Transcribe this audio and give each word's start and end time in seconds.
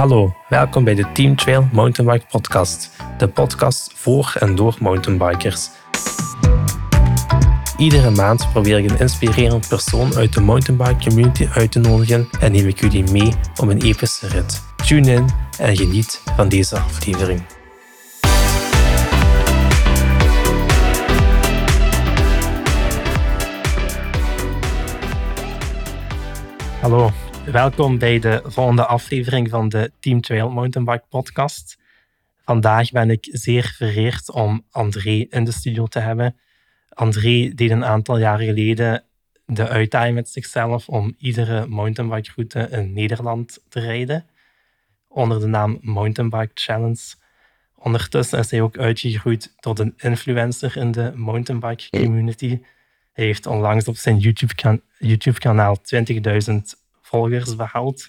Hallo, 0.00 0.34
welkom 0.48 0.84
bij 0.84 0.94
de 0.94 1.12
Team 1.12 1.36
Trail 1.36 1.68
Mountainbike 1.72 2.26
Podcast, 2.30 2.90
de 3.18 3.28
podcast 3.28 3.92
voor 3.94 4.32
en 4.38 4.54
door 4.54 4.76
mountainbikers. 4.78 5.68
Iedere 7.76 8.10
maand 8.10 8.48
probeer 8.52 8.78
ik 8.78 8.90
een 8.90 8.98
inspirerend 8.98 9.68
persoon 9.68 10.14
uit 10.14 10.32
de 10.32 10.40
mountainbike 10.40 11.08
community 11.08 11.48
uit 11.54 11.72
te 11.72 11.78
nodigen 11.78 12.28
en 12.40 12.52
neem 12.52 12.66
ik 12.66 12.80
jullie 12.80 13.10
mee 13.10 13.32
op 13.60 13.68
een 13.68 13.82
epische 13.82 14.28
rit. 14.28 14.62
Tune 14.86 15.12
in 15.12 15.28
en 15.58 15.76
geniet 15.76 16.22
van 16.36 16.48
deze 16.48 16.78
aflevering. 16.78 17.42
Hallo, 26.80 27.10
welkom 27.50 27.98
bij 27.98 28.18
de 28.18 28.42
volgende 28.44 28.86
aflevering 28.86 29.48
van 29.48 29.68
de 29.68 29.92
Team 30.00 30.20
Trail 30.20 30.50
Mountainbike 30.50 31.04
podcast. 31.08 31.78
Vandaag 32.44 32.90
ben 32.90 33.10
ik 33.10 33.28
zeer 33.30 33.74
vereerd 33.76 34.30
om 34.30 34.64
André 34.70 35.26
in 35.30 35.44
de 35.44 35.52
studio 35.52 35.86
te 35.86 35.98
hebben. 35.98 36.36
André 36.88 37.52
deed 37.54 37.70
een 37.70 37.84
aantal 37.84 38.18
jaren 38.18 38.46
geleden 38.46 39.04
de 39.46 39.68
uitdaging 39.68 40.14
met 40.14 40.28
zichzelf 40.28 40.88
om 40.88 41.14
iedere 41.18 41.66
mountainbike-route 41.66 42.68
in 42.70 42.92
Nederland 42.92 43.58
te 43.68 43.80
rijden. 43.80 44.26
Onder 45.08 45.40
de 45.40 45.46
naam 45.46 45.78
Mountainbike 45.80 46.50
Challenge. 46.54 47.14
Ondertussen 47.74 48.38
is 48.38 48.50
hij 48.50 48.60
ook 48.60 48.78
uitgegroeid 48.78 49.54
tot 49.60 49.78
een 49.78 49.94
influencer 49.96 50.76
in 50.76 50.90
de 50.90 51.12
mountainbike 51.14 51.90
community. 51.90 52.60
Hij 53.12 53.24
heeft 53.24 53.46
onlangs 53.46 53.88
op 53.88 53.96
zijn 53.96 54.18
YouTube-kanaal 54.98 55.78
20.000 55.78 56.79
volgers 57.10 57.56
behaald. 57.56 58.08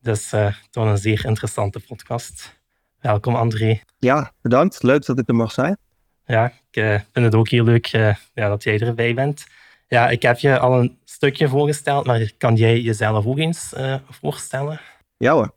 Dus 0.00 0.32
uh, 0.32 0.54
toch 0.70 0.84
een 0.84 0.98
zeer 0.98 1.24
interessante 1.24 1.80
podcast. 1.80 2.60
Welkom 3.00 3.34
André. 3.34 3.80
Ja, 3.98 4.32
bedankt. 4.40 4.82
Leuk 4.82 5.06
dat 5.06 5.18
ik 5.18 5.28
er 5.28 5.34
mag 5.34 5.52
zijn. 5.52 5.76
Ja, 6.24 6.46
ik 6.46 6.82
uh, 6.82 7.00
vind 7.12 7.24
het 7.24 7.34
ook 7.34 7.48
heel 7.48 7.64
leuk 7.64 7.92
uh, 7.92 8.14
ja, 8.34 8.48
dat 8.48 8.62
jij 8.62 8.80
erbij 8.80 9.14
bent. 9.14 9.46
Ja, 9.86 10.08
ik 10.08 10.22
heb 10.22 10.38
je 10.38 10.58
al 10.58 10.80
een 10.80 10.98
stukje 11.04 11.48
voorgesteld, 11.48 12.06
maar 12.06 12.32
kan 12.38 12.56
jij 12.56 12.80
jezelf 12.80 13.26
ook 13.26 13.38
eens 13.38 13.74
voorstellen? 14.10 14.80
Ja 15.16 15.32
hoor. 15.32 15.54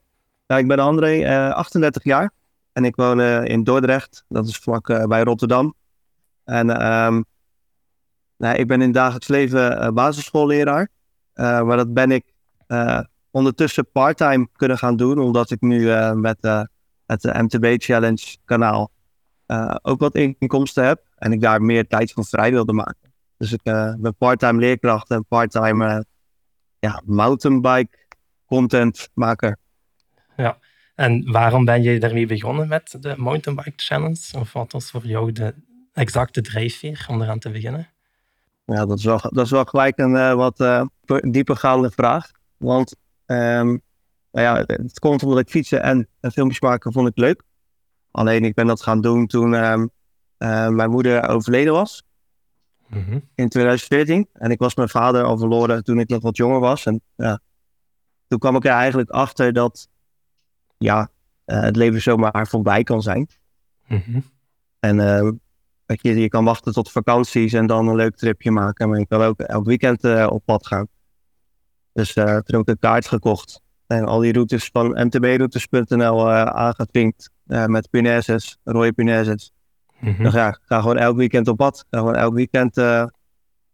Nou, 0.48 0.62
ik 0.62 0.68
ben 0.68 0.80
André, 0.80 1.54
38 1.54 2.04
jaar. 2.04 2.32
En 2.74 2.86
ik 2.86 2.96
woon 2.96 3.22
in 3.46 3.64
Dordrecht. 3.64 4.26
Dat 4.28 4.48
is 4.48 4.58
vlak 4.58 5.08
bij 5.08 5.22
Rotterdam. 5.24 5.76
En 6.44 6.70
um, 6.94 7.26
nou, 8.38 8.56
ik 8.56 8.68
ben 8.68 8.80
in 8.80 8.86
het 8.86 8.94
dagelijks 8.94 9.28
leven 9.28 9.94
basisschoolleraar. 9.94 10.90
Uh, 11.36 11.62
maar 11.62 11.78
dat 11.78 11.94
ben 11.94 12.12
ik 12.12 12.34
uh, 12.68 13.00
ondertussen 13.32 13.92
parttime 13.92 14.48
kunnen 14.56 14.78
gaan 14.78 14.96
doen, 14.96 15.20
omdat 15.20 15.52
ik 15.52 15.62
nu 15.62 15.80
uh, 15.80 16.12
met 16.12 16.38
het 17.06 17.24
MTB 17.24 17.76
Challenge 17.78 18.38
kanaal 18.46 18.92
ook 19.82 20.00
wat 20.00 20.16
inkomsten 20.16 20.86
heb. 20.86 21.02
En 21.16 21.32
ik 21.32 21.42
daar 21.42 21.62
meer 21.62 21.88
tijd 21.88 22.12
van 22.12 22.26
vrij 22.26 22.52
wilde 22.52 22.74
maken. 22.74 23.14
Dus 23.38 23.52
ik 23.52 23.62
ben 23.64 24.16
parttime 24.18 24.60
leerkracht 24.60 25.10
en 25.10 25.26
parttime 25.26 26.06
ja, 26.80 27.02
mountainbike 27.06 27.98
contentmaker. 28.46 29.58
Ja, 30.38 30.58
en 30.96 31.32
waarom 31.32 31.66
ben 31.66 31.82
je 31.82 32.00
daarmee 32.00 32.26
begonnen 32.26 32.68
met 32.68 32.96
de 33.00 33.14
Mountainbike 33.18 33.74
Challenge? 33.76 34.40
Of 34.40 34.54
wat 34.54 34.72
was 34.72 34.92
voor 34.92 35.06
jou 35.06 35.32
de 35.32 35.54
exacte 35.94 36.42
drijfveer 36.42 37.06
om 37.10 37.22
eraan 37.22 37.40
te 37.40 37.50
beginnen? 37.50 37.88
Ja, 38.66 38.86
dat 38.86 38.98
is 38.98 39.04
wel, 39.04 39.20
dat 39.22 39.46
is 39.46 39.52
wel 39.52 39.66
gelijk 39.66 39.98
een 39.98 40.14
uh, 40.14 40.34
wat 40.34 40.60
uh, 40.60 40.86
diepergaande 41.06 41.92
vraag. 41.92 42.32
Want 42.58 42.96
um, 43.26 43.82
nou 44.32 44.46
ja, 44.46 44.64
het 44.66 45.00
komt 45.00 45.24
omdat 45.24 45.40
ik 45.40 45.50
fietsen 45.50 45.84
en, 45.84 46.08
en, 46.20 46.32
filmpjes 46.32 46.62
maken 46.62 46.92
vond 46.92 47.08
ik 47.08 47.18
leuk. 47.18 47.44
Alleen 48.12 48.44
ik 48.44 48.54
ben 48.54 48.68
dat 48.68 48.82
gaan 48.82 49.02
doen 49.02 49.28
toen 49.28 49.54
um, 49.54 49.90
uh, 50.38 50.68
mijn 50.68 50.90
moeder 50.90 51.30
overleden 51.30 51.74
was. 51.74 52.04
Mm 52.88 53.04
-hmm. 53.04 53.30
In 53.36 53.50
2014. 53.50 54.28
En 54.34 54.52
ik 54.52 54.60
was 54.60 54.76
mijn 54.76 54.90
vader 54.90 55.24
al 55.24 55.38
verloren 55.38 55.84
toen 55.84 56.00
ik 56.00 56.10
nog 56.10 56.22
wat 56.22 56.38
jonger 56.38 56.60
was. 56.60 56.86
En 56.86 57.02
ja, 57.16 57.40
toen 58.28 58.40
kwam 58.40 58.56
ik 58.56 58.66
er 58.66 58.72
eigenlijk 58.72 59.10
achter 59.10 59.54
dat 59.54 59.90
ja, 60.78 61.10
het 61.46 61.76
leven 61.76 62.02
zomaar 62.02 62.48
voorbij 62.48 62.84
kan 62.84 63.02
zijn. 63.02 63.28
Mm 63.88 64.04
-hmm. 64.06 64.24
En 64.80 65.00
ehm, 65.00 65.32
dat 65.92 66.02
je, 66.02 66.22
je 66.22 66.30
kan 66.30 66.44
wachten 66.44 66.74
tot 66.74 66.92
vakanties 66.92 67.54
en 67.54 67.68
dan 67.68 67.88
een 67.88 67.96
leuk 67.96 68.16
tripje 68.16 68.52
maken. 68.52 68.90
Maar 68.90 69.00
je 69.00 69.08
kan 69.08 69.22
ook 69.22 69.40
elk 69.40 69.66
weekend 69.66 70.04
uh, 70.04 70.28
op 70.30 70.46
pad 70.46 70.68
gaan. 70.68 70.88
Dus 71.94 72.16
uh, 72.16 72.26
toen 72.26 72.58
heb 72.58 72.60
ik 72.60 72.68
een 72.68 72.80
kaart 72.80 73.08
gekocht. 73.08 73.62
En 73.88 74.06
al 74.06 74.20
die 74.20 74.34
routes 74.34 74.70
van 74.72 75.06
mtbroutes.nl 75.06 76.28
uh, 76.28 76.44
aangevinkt. 76.44 77.30
met 77.46 77.90
punaises, 77.90 78.58
rode 78.64 78.94
punaises. 78.94 79.52
Mm 80.00 80.14
-hmm. 80.14 80.24
Dus 80.24 80.34
ja, 80.34 80.60
ga 80.62 80.80
gewoon 80.80 80.98
elk 80.98 81.18
weekend 81.18 81.48
op 81.48 81.58
pad. 81.58 81.86
Ga 81.90 81.98
gewoon 81.98 82.16
elk 82.16 82.34
weekend 82.34 82.82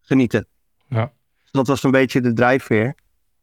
genieten. 0.01 0.47
Ja. 0.87 1.11
Dus 1.41 1.51
dat 1.51 1.67
was 1.67 1.83
een 1.83 1.91
beetje 1.91 2.21
de 2.21 2.33
drijfveer. 2.33 2.95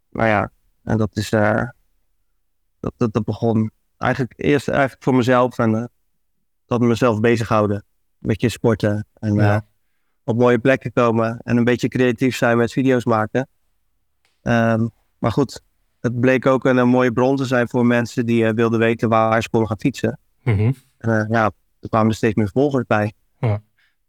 Maar 0.09 0.29
ja, 0.29 0.51
en 0.83 0.99
dat 0.99 1.17
is... 1.17 1.31
dat, 1.31 2.93
dat, 2.97 3.13
dat 3.13 3.25
begon 3.25 3.71
eigenlijk 3.99 4.33
eerst 4.37 4.69
eigenlijk 4.69 5.03
voor 5.03 5.15
mezelf. 5.15 5.59
En 5.59 5.91
dat 6.67 6.81
mezelf 6.81 7.21
bezighouden 7.21 7.85
beetje 8.29 8.49
sporten. 8.49 9.07
En 9.15 9.35
ja. 9.35 9.55
uh, 9.55 9.61
op 10.25 10.39
mooie 10.39 10.59
plekken 10.59 10.93
komen. 10.93 11.41
En 11.45 11.57
een 11.57 11.65
beetje 11.65 11.89
creatief 11.89 12.37
zijn 12.37 12.57
met 12.57 12.73
video's 12.73 13.05
maken. 13.05 13.49
Um, 14.43 14.91
maar 15.19 15.33
goed, 15.33 15.63
het 16.01 16.21
bleek 16.21 16.47
ook 16.47 16.65
een, 16.65 16.77
een, 16.77 16.89
mooie 16.89 17.13
bron 17.13 17.37
te 17.37 17.45
zijn 17.45 17.69
voor 17.69 17.87
mensen 17.87 18.27
die 18.27 18.45
uh, 18.45 18.51
wilden 18.51 18.79
weten 18.79 19.09
waar 19.09 19.43
ze 19.43 19.51
konden 19.51 19.69
gaan 19.69 19.81
fietsen. 19.81 20.19
Mm 20.43 20.57
-hmm. 20.57 20.75
En 20.99 21.11
uh, 21.11 21.25
ja, 21.29 21.51
er 21.81 21.89
kwamen 21.89 22.09
er 22.09 22.17
steeds 22.17 22.35
meer 22.35 22.51
volgers 22.53 22.87
bij. 22.87 23.13
Ja, 23.39 23.63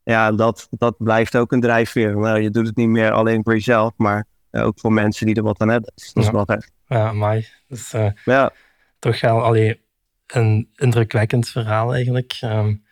ja 0.03 0.31
dat, 0.31 0.67
dat 0.71 0.95
blijft 0.97 1.37
ook 1.37 1.51
een 1.51 1.61
drijfveer. 1.61 2.17
Nou, 2.17 2.39
je 2.39 2.49
doet 2.49 2.67
het 2.67 2.75
niet 2.75 2.89
meer 2.89 3.11
alleen 3.11 3.43
voor 3.43 3.53
jezelf, 3.53 3.93
maar 3.97 4.25
ook 4.51 4.79
voor 4.79 4.93
mensen 4.93 5.25
die 5.25 5.35
er 5.35 5.43
wat 5.43 5.61
aan 5.61 5.69
hebben. 5.69 5.91
Dus 5.95 6.13
dat 6.13 6.23
is 6.23 6.29
wel 6.29 6.45
echt. 6.45 6.71
Ja, 6.87 7.11
mooi. 7.11 7.47
Dus, 7.67 7.95
ja. 8.25 8.51
toch 8.99 9.21
wel 9.21 9.43
allee, 9.43 9.81
een 10.27 10.69
indrukwekkend 10.75 11.47
verhaal 11.49 11.93
eigenlijk. 11.93 12.37
Um, 12.41 12.84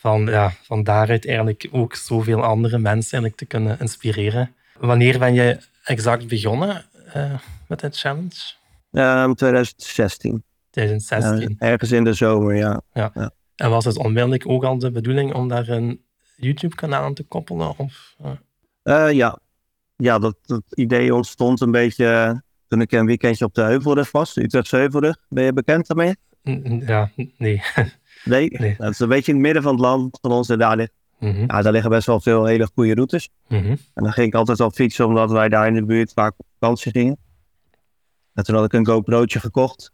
van, 0.00 0.26
ja, 0.26 0.52
van 0.62 0.82
daaruit 0.82 1.26
eigenlijk 1.26 1.68
ook 1.70 1.94
zoveel 1.94 2.42
andere 2.42 2.78
mensen 2.78 3.12
eigenlijk 3.12 3.36
te 3.36 3.44
kunnen 3.44 3.78
inspireren. 3.80 4.54
Wanneer 4.78 5.18
ben 5.18 5.34
je 5.34 5.58
exact 5.84 6.28
begonnen 6.28 6.84
uh, 7.16 7.38
met 7.68 7.80
dit 7.80 7.98
challenge? 7.98 8.54
Um, 8.90 9.34
2016. 9.34 10.44
2016. 10.70 11.56
Uh, 11.58 11.68
ergens 11.68 11.92
in 11.92 12.04
de 12.04 12.12
zomer, 12.12 12.54
ja. 12.54 12.80
ja. 12.92 13.10
ja. 13.14 13.30
En 13.56 13.70
was 13.70 13.84
het 13.84 13.96
onmiddellijk 13.96 14.48
ook 14.48 14.64
al 14.64 14.78
de 14.78 14.90
bedoeling 14.90 15.34
om 15.34 15.48
daar 15.48 15.68
een 15.68 16.04
YouTube-kanaal 16.36 17.02
aan 17.02 17.14
te 17.14 17.22
koppelen? 17.22 17.78
Of, 17.78 18.14
uh? 18.84 19.12
ja, 19.12 19.38
ja 19.96 20.18
dat, 20.18 20.36
dat, 20.42 20.62
idee 20.70 21.14
ontstond 21.14 21.60
een 21.60 21.70
beetje 21.70 22.42
toen 22.68 22.80
ik 22.80 22.92
een 22.92 23.06
weekendje 23.06 23.44
op 23.44 23.54
de 23.54 23.62
Heuvelrug 23.62 24.10
was, 24.10 24.36
Utrechtse 24.36 24.76
Heuvelrug. 24.76 25.16
Ben 25.28 25.44
je 25.44 25.52
bekend 25.52 25.86
daarmee? 25.86 26.16
Ja, 26.86 27.10
nee. 27.36 27.62
Nee, 28.24 28.50
nee. 28.50 28.74
dat 28.78 28.90
is 28.90 28.98
een 28.98 29.08
beetje 29.08 29.32
in 29.32 29.36
het 29.38 29.46
midden 29.46 29.62
van 29.62 29.72
het 29.72 29.80
land 29.80 30.18
van 30.20 30.30
ons 30.30 30.48
en 30.48 30.58
daar 30.58 30.76
ligt. 30.76 30.92
Mm 31.18 31.30
-hmm. 31.32 31.44
ja, 31.46 31.62
daar 31.62 31.72
liggen 31.72 31.90
best 31.90 32.06
wel 32.06 32.20
veel 32.20 32.44
hele 32.44 32.70
goede 32.74 32.94
routes. 32.94 33.30
Mm 33.48 33.58
-hmm. 33.58 33.76
En 33.94 34.02
dan 34.02 34.12
ging 34.12 34.26
ik 34.26 34.34
altijd 34.34 34.60
al 34.60 34.70
fietsen, 34.70 35.06
omdat 35.06 35.30
wij 35.30 35.48
daar 35.48 35.66
in 35.66 35.74
de 35.74 35.84
buurt 35.84 36.12
vaak 36.12 36.32
op 36.36 36.46
vakantie 36.58 36.92
gingen. 36.92 37.16
En 38.34 38.44
toen 38.44 38.54
had 38.54 38.64
ik 38.64 38.72
een 38.72 38.86
GoPro'tje 38.86 39.40
gekocht. 39.40 39.92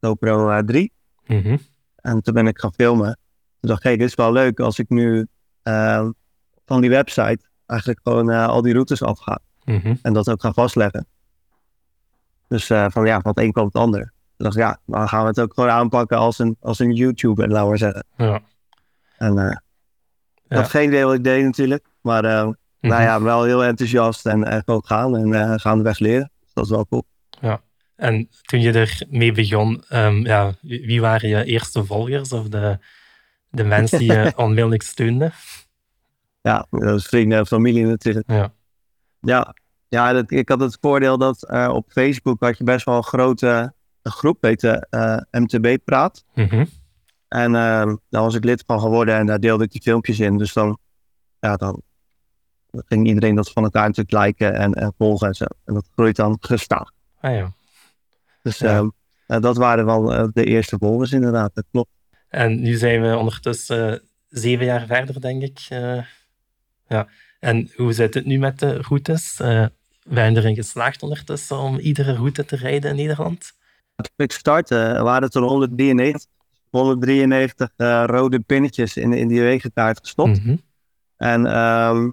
GoPro 0.00 0.50
uh, 0.50 0.58
3. 0.58 0.92
Mm 1.26 1.42
-hmm. 1.42 1.58
En 1.96 2.22
toen 2.22 2.34
ben 2.34 2.46
ik 2.46 2.58
gaan 2.58 2.72
filmen. 2.72 3.18
Toen 3.60 3.70
dacht 3.70 3.78
ik, 3.78 3.86
hey, 3.86 3.96
dit 3.96 4.08
is 4.08 4.14
wel 4.14 4.32
leuk 4.32 4.60
als 4.60 4.78
ik 4.78 4.88
nu 4.88 5.26
uh, 5.62 6.08
van 6.66 6.80
die 6.80 6.90
website 6.90 7.40
eigenlijk 7.66 8.00
gewoon 8.02 8.30
uh, 8.30 8.46
al 8.46 8.62
die 8.62 8.72
routes 8.72 9.02
afga. 9.02 9.38
En 10.02 10.12
dat 10.12 10.30
ook 10.30 10.40
ga 10.40 10.52
vastleggen. 10.52 11.06
Dus 12.48 12.66
van 12.66 13.06
ja, 13.06 13.20
van 13.20 13.30
het 13.30 13.38
een 13.38 13.52
kwam 13.52 13.64
het 13.64 13.74
ander 13.74 14.12
dacht 14.44 14.56
ja, 14.56 14.80
dan 14.86 15.08
gaan 15.08 15.22
we 15.22 15.28
het 15.28 15.40
ook 15.40 15.54
gewoon 15.54 15.70
aanpakken 15.70 16.16
als 16.16 16.38
een, 16.38 16.56
als 16.60 16.78
een 16.78 16.92
YouTuber, 16.92 17.48
laten 17.48 17.70
we 17.70 17.76
zeggen. 17.76 18.04
Ja. 18.16 18.40
En 19.16 19.36
uh, 19.36 19.56
had 20.58 20.68
geen 20.68 20.88
idee 20.88 21.04
wat 21.04 21.14
ik 21.14 21.24
deed 21.24 21.44
natuurlijk. 21.44 21.86
Maar 22.00 22.24
uh, 22.24 22.30
mm-hmm. 22.30 22.56
nou 22.80 23.02
ja, 23.02 23.22
wel 23.22 23.44
heel 23.44 23.64
enthousiast 23.64 24.26
en, 24.26 24.44
en 24.44 24.62
gewoon 24.64 24.84
gaan 24.84 25.16
en 25.16 25.28
uh, 25.28 25.52
gaandeweg 25.56 25.98
leren. 25.98 26.30
Dus 26.40 26.52
dat 26.52 26.64
is 26.64 26.70
wel 26.70 26.86
cool. 26.86 27.04
Ja. 27.40 27.60
En 27.96 28.28
toen 28.42 28.60
je 28.60 28.72
ermee 28.72 29.32
begon, 29.32 29.84
um, 29.88 30.26
ja, 30.26 30.54
wie 30.60 31.00
waren 31.00 31.28
je 31.28 31.44
eerste 31.44 31.84
volgers 31.84 32.32
of 32.32 32.48
de, 32.48 32.78
de 33.50 33.64
mensen 33.64 33.98
die 33.98 34.12
je 34.12 34.32
onmiddellijk 34.36 34.82
steunden? 34.82 35.32
Ja, 36.40 36.66
dat 36.70 36.98
is 36.98 37.06
vrienden 37.06 37.38
en 37.38 37.46
familie 37.46 37.86
natuurlijk. 37.86 38.30
Ja. 38.30 38.52
Ja, 39.20 39.54
ja 39.88 40.12
dat, 40.12 40.30
ik 40.30 40.48
had 40.48 40.60
het 40.60 40.78
voordeel 40.80 41.18
dat 41.18 41.46
uh, 41.50 41.70
op 41.72 41.90
Facebook 41.90 42.42
had 42.42 42.58
je 42.58 42.64
best 42.64 42.84
wel 42.84 42.96
een 42.96 43.02
grote 43.02 43.72
een 44.08 44.14
groep, 44.14 44.42
heette 44.42 44.86
uh, 44.90 45.42
MTB 45.42 45.76
Praat. 45.84 46.24
Mm-hmm. 46.34 46.68
En 47.28 47.50
uh, 47.50 47.94
daar 48.08 48.22
was 48.22 48.34
ik 48.34 48.44
lid 48.44 48.62
van 48.66 48.80
geworden 48.80 49.14
en 49.14 49.26
daar 49.26 49.40
deelde 49.40 49.64
ik 49.64 49.72
die 49.72 49.82
filmpjes 49.82 50.20
in. 50.20 50.38
Dus 50.38 50.52
dan, 50.52 50.78
ja, 51.40 51.56
dan 51.56 51.82
ging 52.70 53.06
iedereen 53.06 53.34
dat 53.34 53.50
van 53.50 53.64
elkaar 53.64 53.86
natuurlijk 53.86 54.24
liken 54.24 54.54
en, 54.54 54.72
en 54.72 54.94
volgen 54.98 55.26
en 55.26 55.34
zo. 55.34 55.44
En 55.64 55.74
dat 55.74 55.88
groeit 55.94 56.16
dan 56.16 56.36
gestaag. 56.40 56.90
Ah 57.20 57.34
ja. 57.34 57.52
Dus 58.42 58.58
ja. 58.58 58.78
Um, 58.78 58.92
eh, 59.28 59.40
dat 59.40 59.56
waren 59.56 59.84
wel 59.84 60.14
eh, 60.14 60.28
de 60.32 60.44
eerste 60.44 60.76
volgers 60.78 61.12
inderdaad, 61.12 61.54
dat 61.54 61.64
klopt. 61.70 61.90
En 62.28 62.60
nu 62.60 62.74
zijn 62.74 63.02
we 63.02 63.16
ondertussen 63.16 64.02
zeven 64.28 64.64
jaar 64.64 64.86
verder, 64.86 65.20
denk 65.20 65.42
ik. 65.42 65.66
Eh, 65.68 66.02
ja. 66.88 67.08
En 67.40 67.70
hoe 67.76 67.92
zit 67.92 68.14
het 68.14 68.24
nu 68.24 68.38
met 68.38 68.58
de 68.58 68.82
routes? 68.82 69.36
Je 69.36 69.70
erin 70.10 70.54
geslaagd 70.54 71.02
ondertussen 71.02 71.58
om 71.58 71.78
iedere 71.78 72.14
route 72.14 72.44
te 72.44 72.56
rijden 72.56 72.90
in 72.90 72.96
Nederland? 72.96 73.52
Ik 74.16 74.32
startte 74.32 75.00
waren 75.02 75.22
het 75.22 75.34
er 75.34 75.42
193, 75.42 76.30
193 76.70 77.70
uh, 77.76 78.04
rode 78.06 78.40
pinnetjes 78.40 78.96
in, 78.96 79.12
in 79.12 79.28
die 79.28 79.40
wegenkaart 79.40 79.98
gestopt. 79.98 80.44
Mhm. 80.44 80.56
En 81.16 81.46
ehm, 81.46 82.10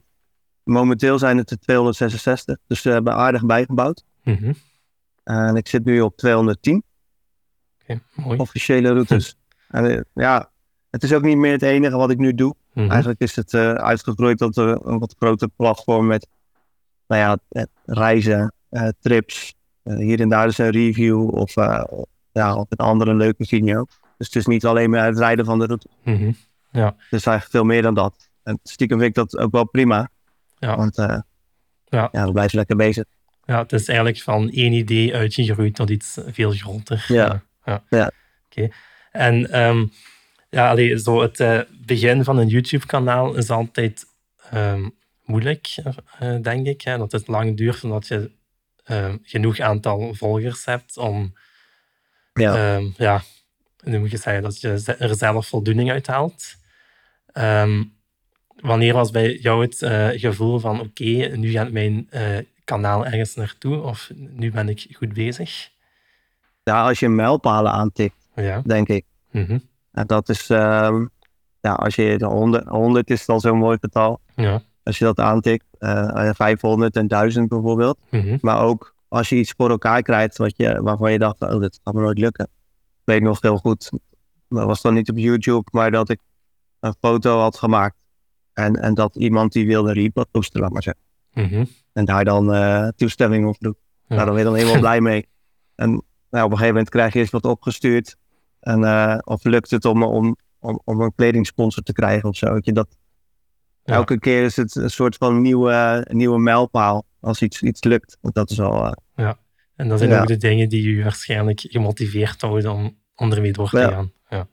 momenteel 0.63 1.19
zijn 1.19 1.37
het 1.37 1.51
er 1.51 1.59
266, 1.59 2.57
dus 2.67 2.81
we 2.81 2.89
hebben 2.89 3.13
aardig 3.13 3.45
bijgebouwd. 3.45 4.03
Mhm. 4.23 4.53
En 5.23 5.55
ik 5.55 5.67
zit 5.67 5.85
nu 5.85 6.01
op 6.01 6.17
210 6.17 6.83
Oké, 7.81 8.01
mooi. 8.15 8.37
officiële 8.37 8.93
routes. 8.93 9.35
En 9.67 9.85
eh, 9.85 10.01
ja, 10.13 10.51
het 10.89 11.03
is 11.03 11.13
ook 11.13 11.21
niet 11.21 11.37
meer 11.37 11.51
het 11.51 11.61
enige 11.61 11.95
wat 11.95 12.09
ik 12.09 12.17
nu 12.17 12.33
doe. 12.33 12.55
Mhm. 12.73 12.89
Eigenlijk 12.89 13.19
is 13.19 13.35
het 13.35 13.53
eh, 13.53 13.73
uitgegroeid 13.73 14.37
tot 14.37 14.57
eh, 14.57 14.75
een 14.83 14.99
wat 14.99 15.15
groter 15.17 15.49
platform 15.55 16.07
met 16.07 16.27
nou 17.07 17.21
ja, 17.21 17.65
reizen, 17.85 18.53
trips. 18.99 19.55
Eh, 19.85 19.97
hier 19.97 20.19
en 20.19 20.29
daar 20.29 20.47
is 20.47 20.57
een 20.57 20.69
review 20.69 21.29
of, 21.29 21.57
eh, 21.57 21.83
ja, 22.31 22.55
of 22.55 22.65
een 22.69 22.85
andere 22.85 23.13
leuke 23.15 23.45
video. 23.45 23.85
Dus 24.17 24.27
het 24.27 24.35
is 24.35 24.45
niet 24.45 24.65
alleen 24.65 24.89
maar 24.89 25.05
het 25.05 25.17
rijden 25.17 25.45
van 25.45 25.59
de 25.59 25.65
route. 25.65 25.87
Mhm. 26.03 26.31
Het 26.71 26.93
is 27.09 27.25
eigenlijk 27.25 27.49
veel 27.49 27.63
meer 27.63 27.81
dan 27.81 27.93
dat. 27.93 28.29
En 28.43 28.59
stiekem 28.63 28.97
vind 28.97 29.09
ik 29.09 29.15
dat 29.15 29.37
ook 29.37 29.51
wel 29.51 29.67
prima. 29.67 30.09
Ja. 30.57 30.77
Want 30.77 30.97
eh, 30.97 31.19
Ja. 31.85 32.09
ja, 32.11 32.31
blijf 32.31 32.51
je 32.51 32.57
lekker 32.57 32.75
bezig. 32.75 33.03
Ja, 33.45 33.61
het 33.61 33.73
is 33.73 33.87
eigenlijk 33.87 34.21
van 34.21 34.49
één 34.49 34.73
idee 34.73 35.15
uitgegroeid 35.15 35.75
tot 35.75 35.89
iets 35.89 36.17
veel 36.25 36.51
groter. 36.51 37.05
Ja. 37.07 37.43
ja. 37.65 37.83
Ja. 37.89 38.11
Oké. 38.45 38.67
En 39.11 39.51
ehm, 39.51 39.85
ja, 40.49 40.69
allee, 40.69 40.99
zo 40.99 41.21
het 41.21 41.67
begin 41.85 42.23
van 42.23 42.37
een 42.37 42.47
YouTube-kanaal 42.47 43.35
is 43.35 43.49
altijd 43.49 44.05
ehm, 44.49 44.89
moeilijk, 45.25 45.75
denk 46.41 46.67
ik. 46.67 46.81
Hè? 46.81 46.97
Dat 46.97 47.11
het 47.11 47.27
lang 47.27 47.57
duurt 47.57 47.75
voordat 47.75 48.07
je 48.07 48.31
ehm, 48.85 49.17
genoeg 49.23 49.59
aantal 49.59 50.13
volgers 50.13 50.65
hebt 50.65 50.97
om, 50.97 51.33
Ja. 52.33 52.75
ehm, 52.75 52.85
ja, 52.97 53.21
nu 53.83 53.99
moet 53.99 54.11
je 54.11 54.17
zeggen 54.17 54.43
dat 54.43 54.61
je 54.61 54.95
er 54.99 55.15
zelf 55.15 55.47
voldoening 55.47 55.91
uit 55.91 56.07
haalt. 56.07 56.55
Ehm, 57.31 57.83
wanneer 58.55 58.93
was 58.93 59.11
bij 59.11 59.35
jou 59.37 59.61
het 59.61 59.81
eh, 59.81 60.07
gevoel 60.09 60.59
van 60.59 60.79
oké, 60.79 61.03
nu 61.35 61.51
gaat 61.51 61.71
mijn 61.71 62.07
eh, 62.09 62.37
kanaal 62.63 63.05
ergens 63.05 63.35
naartoe 63.35 63.81
of 63.81 64.11
nu 64.15 64.51
ben 64.51 64.69
ik 64.69 64.87
goed 64.91 65.13
bezig? 65.13 65.69
ja, 66.63 66.83
als 66.87 66.99
je 66.99 67.09
mijlpalen 67.09 67.71
aantikt, 67.71 68.15
Ja. 68.35 68.61
denk 68.65 68.87
ik. 68.87 69.05
Mhm. 69.31 69.57
En 69.91 70.07
dat 70.07 70.29
is, 70.29 70.47
ja, 70.47 71.73
als 71.73 71.95
je 71.95 72.17
de 72.17 72.25
100, 72.25 72.67
100 72.67 73.09
is 73.09 73.27
al 73.27 73.39
zo'n 73.39 73.57
mooi 73.57 73.77
getal. 73.81 74.19
Ja. 74.35 74.61
Als 74.83 74.97
je 74.97 75.03
dat 75.05 75.19
aantikt, 75.19 75.65
eh 75.85 76.33
500 76.33 76.95
en 76.95 77.07
1000 77.07 77.47
bijvoorbeeld. 77.47 77.97
Mhm. 78.09 78.37
Maar 78.41 78.61
ook 78.61 78.95
als 79.07 79.29
je 79.29 79.35
iets 79.35 79.53
voor 79.57 79.69
elkaar 79.69 80.01
krijgt 80.01 80.37
wat 80.37 80.57
je, 80.57 80.81
waarvan 80.81 81.11
je 81.11 81.19
dacht, 81.19 81.41
oh, 81.41 81.59
dit 81.59 81.79
gaat 81.83 81.93
me 81.93 82.01
nooit 82.01 82.17
lukken. 82.17 82.45
Ik 82.45 83.01
weet 83.03 83.21
nog 83.21 83.41
heel 83.41 83.57
goed, 83.57 83.89
dat 84.49 84.65
was 84.65 84.81
dan 84.81 84.93
niet 84.93 85.09
op 85.09 85.17
YouTube, 85.17 85.69
maar 85.71 85.91
dat 85.91 86.09
ik 86.09 86.19
een 86.79 86.95
foto 86.99 87.39
had 87.39 87.57
gemaakt. 87.57 87.95
En, 88.53 88.75
en 88.75 88.93
dat 88.93 89.15
iemand 89.15 89.51
die 89.51 89.67
wilde 89.67 89.93
reposten, 89.93 90.61
laat 90.61 90.71
maar 90.71 90.83
zeggen. 90.83 91.03
Mhm. 91.33 91.65
En 91.93 92.05
daar 92.05 92.25
dan 92.25 92.53
eh, 92.53 92.87
toestemming 92.87 93.47
op. 93.47 93.55
Ja. 93.59 93.71
Nou, 94.07 94.25
daar 94.25 94.25
ben 94.25 94.37
je 94.37 94.43
dan 94.43 94.55
helemaal 94.55 94.79
blij 94.87 95.01
mee. 95.01 95.27
En 95.75 95.89
nou, 95.89 96.45
op 96.45 96.51
een 96.51 96.57
gegeven 96.57 96.67
moment 96.67 96.89
krijg 96.89 97.13
je 97.13 97.19
eens 97.19 97.29
wat 97.29 97.45
opgestuurd. 97.45 98.15
En, 98.59 98.83
eh, 98.83 99.17
of 99.23 99.43
lukt 99.43 99.71
het 99.71 99.85
om, 99.85 100.03
om, 100.03 100.35
om, 100.59 100.81
om 100.83 101.01
een 101.01 101.15
kledingsponsor 101.15 101.83
te 101.83 101.93
krijgen 101.93 102.29
of 102.29 102.35
zo. 102.35 102.59
Dat, 102.59 102.87
Ja. 103.85 103.93
Elke 103.93 104.19
keer 104.19 104.43
is 104.43 104.55
het 104.55 104.75
een 104.75 104.89
soort 104.89 105.15
van 105.15 105.41
nieuwe, 105.41 106.05
nieuwe 106.11 106.39
mijlpaal 106.39 107.05
als 107.19 107.41
iets, 107.41 107.61
iets 107.61 107.83
lukt. 107.83 108.17
Dat 108.21 108.49
is 108.49 108.59
al... 108.59 108.85
eh, 109.15 109.31
En 109.75 109.87
dat 109.87 109.99
zijn 109.99 110.11
Ja. 110.11 110.21
ook 110.21 110.27
de 110.27 110.37
dingen 110.37 110.69
die 110.69 110.95
je 110.95 111.03
waarschijnlijk 111.03 111.59
gemotiveerd 111.59 112.41
houden 112.41 112.71
om, 112.71 112.97
om 113.15 113.31
ermee 113.31 113.51
door 113.53 113.69
te 113.69 113.77
Ja. 113.79 113.89
gaan. 113.89 114.11
Ja. 114.29 114.47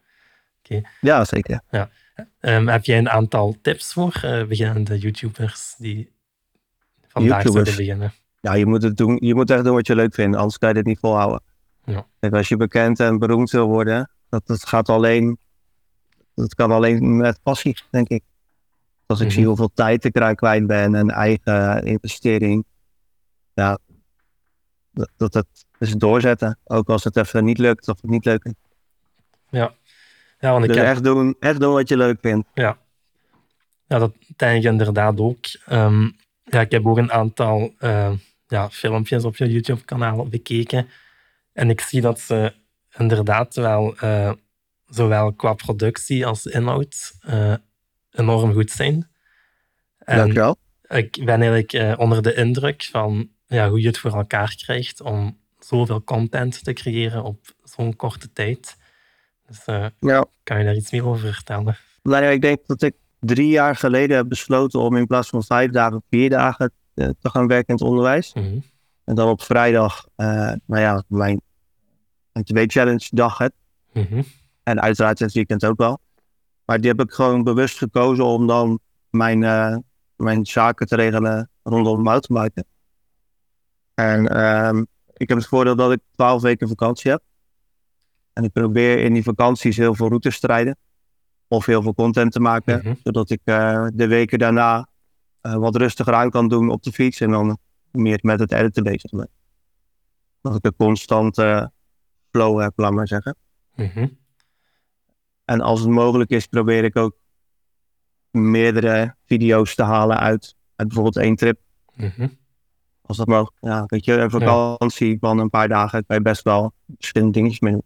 ja, 1.00 1.24
zeker. 1.24 1.60
Ehm, 2.40 2.66
heb 2.66 2.84
jij 2.84 2.98
een 2.98 3.08
aantal 3.10 3.56
tips 3.62 3.92
voor 3.92 4.18
eh, 4.22 4.44
beginnende 4.46 4.98
YouTubers 4.98 5.74
die 5.78 6.12
vandaag 7.08 7.42
YouTubers? 7.42 7.52
zouden 7.52 7.76
beginnen? 7.76 8.12
Ja, 8.40 8.52
je 8.54 8.66
moet 8.66 8.82
het 8.82 8.96
doen. 8.96 9.16
Je 9.20 9.34
moet 9.34 9.50
echt 9.50 9.64
doen 9.64 9.74
wat 9.74 9.86
je 9.86 9.94
leuk 9.94 10.14
vindt, 10.14 10.36
anders 10.36 10.58
kan 10.58 10.68
je 10.68 10.74
dit 10.74 10.84
niet 10.86 10.98
volhouden. 10.98 11.42
Ja. 11.84 12.06
Kijk, 12.20 12.34
als 12.34 12.48
je 12.48 12.56
bekend 12.56 13.00
en 13.00 13.18
beroemd 13.18 13.50
wil 13.50 13.66
worden, 13.66 14.10
dat, 14.28 14.46
dat 14.46 14.66
gaat 14.66 14.88
alleen... 14.88 15.38
Dat 16.34 16.54
kan 16.54 16.70
alleen 16.70 17.16
met 17.16 17.38
passie, 17.42 17.76
denk 17.90 18.08
ik. 18.08 18.22
Als 19.06 19.20
ik 19.20 19.26
Mhm. 19.26 19.34
zie 19.36 19.46
hoeveel 19.46 19.70
tijd 19.74 20.04
ik 20.04 20.16
eraan 20.16 20.34
kwijt 20.34 20.66
ben 20.66 20.94
en 20.94 21.10
eigen 21.10 21.84
investering. 21.84 22.64
Ja, 23.54 23.78
dat, 24.90 25.10
dat, 25.16 25.32
dat 25.32 25.46
is 25.78 25.92
doorzetten. 25.92 26.58
Ook 26.64 26.88
als 26.88 27.04
het 27.04 27.16
even 27.16 27.44
niet 27.44 27.58
lukt 27.58 27.88
of 27.88 28.00
het 28.00 28.10
niet 28.10 28.24
leuk 28.24 28.44
is. 28.44 28.52
Ja, 29.50 30.50
want 30.50 30.62
ik 30.64 30.68
Dus 30.68 30.78
heb, 30.78 30.86
echt, 30.86 31.04
doen, 31.04 31.36
echt 31.40 31.60
doen 31.60 31.72
wat 31.72 31.88
je 31.88 31.96
leuk 31.96 32.18
vindt. 32.20 32.48
ja, 32.54 32.78
dat 33.86 34.12
denk 34.36 34.58
ik 34.64 34.70
inderdaad 34.70 35.20
ook. 35.20 35.44
Ehm, 35.66 36.02
ja, 36.44 36.60
ik 36.60 36.70
heb 36.70 36.86
ook 36.86 36.96
een 36.98 37.12
aantal 37.12 37.74
eh, 37.78 38.12
ja, 38.46 38.70
filmpjes 38.70 39.24
op 39.24 39.36
je 39.36 39.50
YouTube-kanaal 39.50 40.26
bekeken. 40.28 40.88
En 41.52 41.70
ik 41.70 41.80
zie 41.80 42.00
dat 42.00 42.20
ze 42.20 42.54
inderdaad 42.98 43.54
wel, 43.54 43.96
eh, 43.96 44.32
zowel 44.86 45.32
qua 45.32 45.52
productie 45.54 46.26
als 46.26 46.46
inhoud, 46.46 47.12
eh, 47.20 47.54
enorm 48.12 48.52
goed 48.52 48.70
zijn. 48.70 49.10
En 49.98 50.16
Dankjewel. 50.16 50.56
ik 50.88 51.16
ben 51.24 51.28
eigenlijk 51.42 51.72
eh, 51.72 51.94
onder 51.96 52.22
de 52.22 52.34
indruk 52.34 52.88
van 52.90 53.28
ja, 53.46 53.68
hoe 53.68 53.80
je 53.80 53.86
het 53.86 53.98
voor 53.98 54.12
elkaar 54.14 54.54
krijgt 54.56 55.00
om 55.00 55.38
zoveel 55.58 56.04
content 56.04 56.64
te 56.64 56.72
creëren 56.72 57.22
op 57.22 57.38
zo'n 57.62 57.96
korte 57.96 58.32
tijd. 58.32 58.76
Dus 59.46 59.64
eh, 59.64 59.86
Ja. 60.00 60.26
kan 60.42 60.58
je 60.58 60.64
daar 60.64 60.76
iets 60.76 60.90
meer 60.90 61.06
over 61.06 61.32
vertellen? 61.34 61.76
Nou 62.02 62.24
ja, 62.24 62.30
ik 62.30 62.40
denk 62.40 62.66
dat 62.66 62.82
ik 62.82 62.94
drie 63.20 63.48
jaar 63.48 63.76
geleden 63.76 64.16
heb 64.16 64.28
besloten 64.28 64.80
om 64.80 64.96
in 64.96 65.06
plaats 65.06 65.28
van 65.28 65.42
vijf 65.42 65.70
dagen, 65.70 66.02
vier 66.10 66.30
dagen 66.30 66.72
eh, 66.94 67.08
te 67.20 67.30
gaan 67.30 67.46
werken 67.46 67.68
in 67.68 67.74
het 67.74 67.84
onderwijs. 67.84 68.34
Mhm. 68.34 68.58
En 69.04 69.14
dan 69.14 69.28
op 69.28 69.42
vrijdag, 69.42 70.06
nou 70.16 70.58
ja, 70.66 71.02
mijn 71.08 71.40
MTB-challenge 72.32 73.08
dag 73.10 73.38
heb. 73.38 73.52
Mhm. 73.92 74.22
En 74.62 74.80
uiteraard 74.80 75.18
het 75.18 75.32
weekend 75.32 75.64
ook 75.64 75.76
wel. 75.78 76.00
Maar 76.72 76.80
die 76.80 76.90
heb 76.90 77.00
ik 77.00 77.12
gewoon 77.12 77.42
bewust 77.42 77.78
gekozen 77.78 78.24
om 78.24 78.46
dan 78.46 78.80
mijn, 79.10 79.42
eh, 79.42 79.76
mijn 80.16 80.46
zaken 80.46 80.86
te 80.86 80.96
regelen 80.96 81.50
rondom 81.62 82.02
mountainbiken. 82.02 82.64
En 83.94 84.28
ehm, 84.28 84.84
ik 85.12 85.28
heb 85.28 85.38
het 85.38 85.46
voordeel 85.46 85.76
dat 85.76 85.92
ik 85.92 86.00
twaalf 86.10 86.42
weken 86.42 86.68
vakantie 86.68 87.10
heb. 87.10 87.22
En 88.32 88.44
ik 88.44 88.52
probeer 88.52 88.98
in 88.98 89.12
die 89.12 89.22
vakanties 89.22 89.76
heel 89.76 89.94
veel 89.94 90.08
routes 90.08 90.40
te 90.40 90.46
rijden. 90.46 90.76
Of 91.48 91.66
heel 91.66 91.82
veel 91.82 91.94
content 91.94 92.32
te 92.32 92.40
maken. 92.40 92.78
Mhm. 92.78 92.94
Zodat 93.02 93.30
ik 93.30 93.40
eh, 93.44 93.86
de 93.94 94.06
weken 94.06 94.38
daarna 94.38 94.88
eh, 95.40 95.54
wat 95.54 95.76
rustiger 95.76 96.14
aan 96.14 96.30
kan 96.30 96.48
doen 96.48 96.70
op 96.70 96.82
de 96.82 96.92
fiets. 96.92 97.20
En 97.20 97.30
dan 97.30 97.58
meer 97.90 98.18
met 98.22 98.40
het 98.40 98.52
editen 98.52 98.82
bezig 98.82 99.10
ben. 99.10 99.28
Dat 100.40 100.56
ik 100.56 100.64
een 100.64 100.76
constante 100.76 101.72
flow 102.30 102.60
heb, 102.60 102.72
laat 102.76 102.92
maar 102.92 103.08
zeggen. 103.08 103.36
Mhm. 103.74 104.06
En 105.44 105.60
als 105.60 105.80
het 105.80 105.88
mogelijk 105.88 106.30
is, 106.30 106.46
probeer 106.46 106.84
ik 106.84 106.96
ook 106.96 107.16
meerdere 108.30 109.14
video's 109.26 109.74
te 109.74 109.82
halen 109.82 110.18
uit, 110.18 110.56
uit 110.76 110.88
bijvoorbeeld 110.88 111.24
één 111.24 111.36
trip. 111.36 111.60
Mhm. 111.94 112.28
Als 113.02 113.16
dat 113.16 113.26
mogelijk. 113.26 113.56
Ja, 113.60 113.84
weet 113.86 114.04
je, 114.04 114.12
een 114.12 114.30
vakantie 114.30 115.16
van 115.20 115.38
een 115.38 115.50
paar 115.50 115.68
dagen 115.68 116.06
kan 116.06 116.16
je 116.16 116.22
best 116.22 116.42
wel 116.42 116.72
verschillende 116.96 117.32
dingetjes 117.32 117.60
mee 117.60 117.72
doen. 117.72 117.82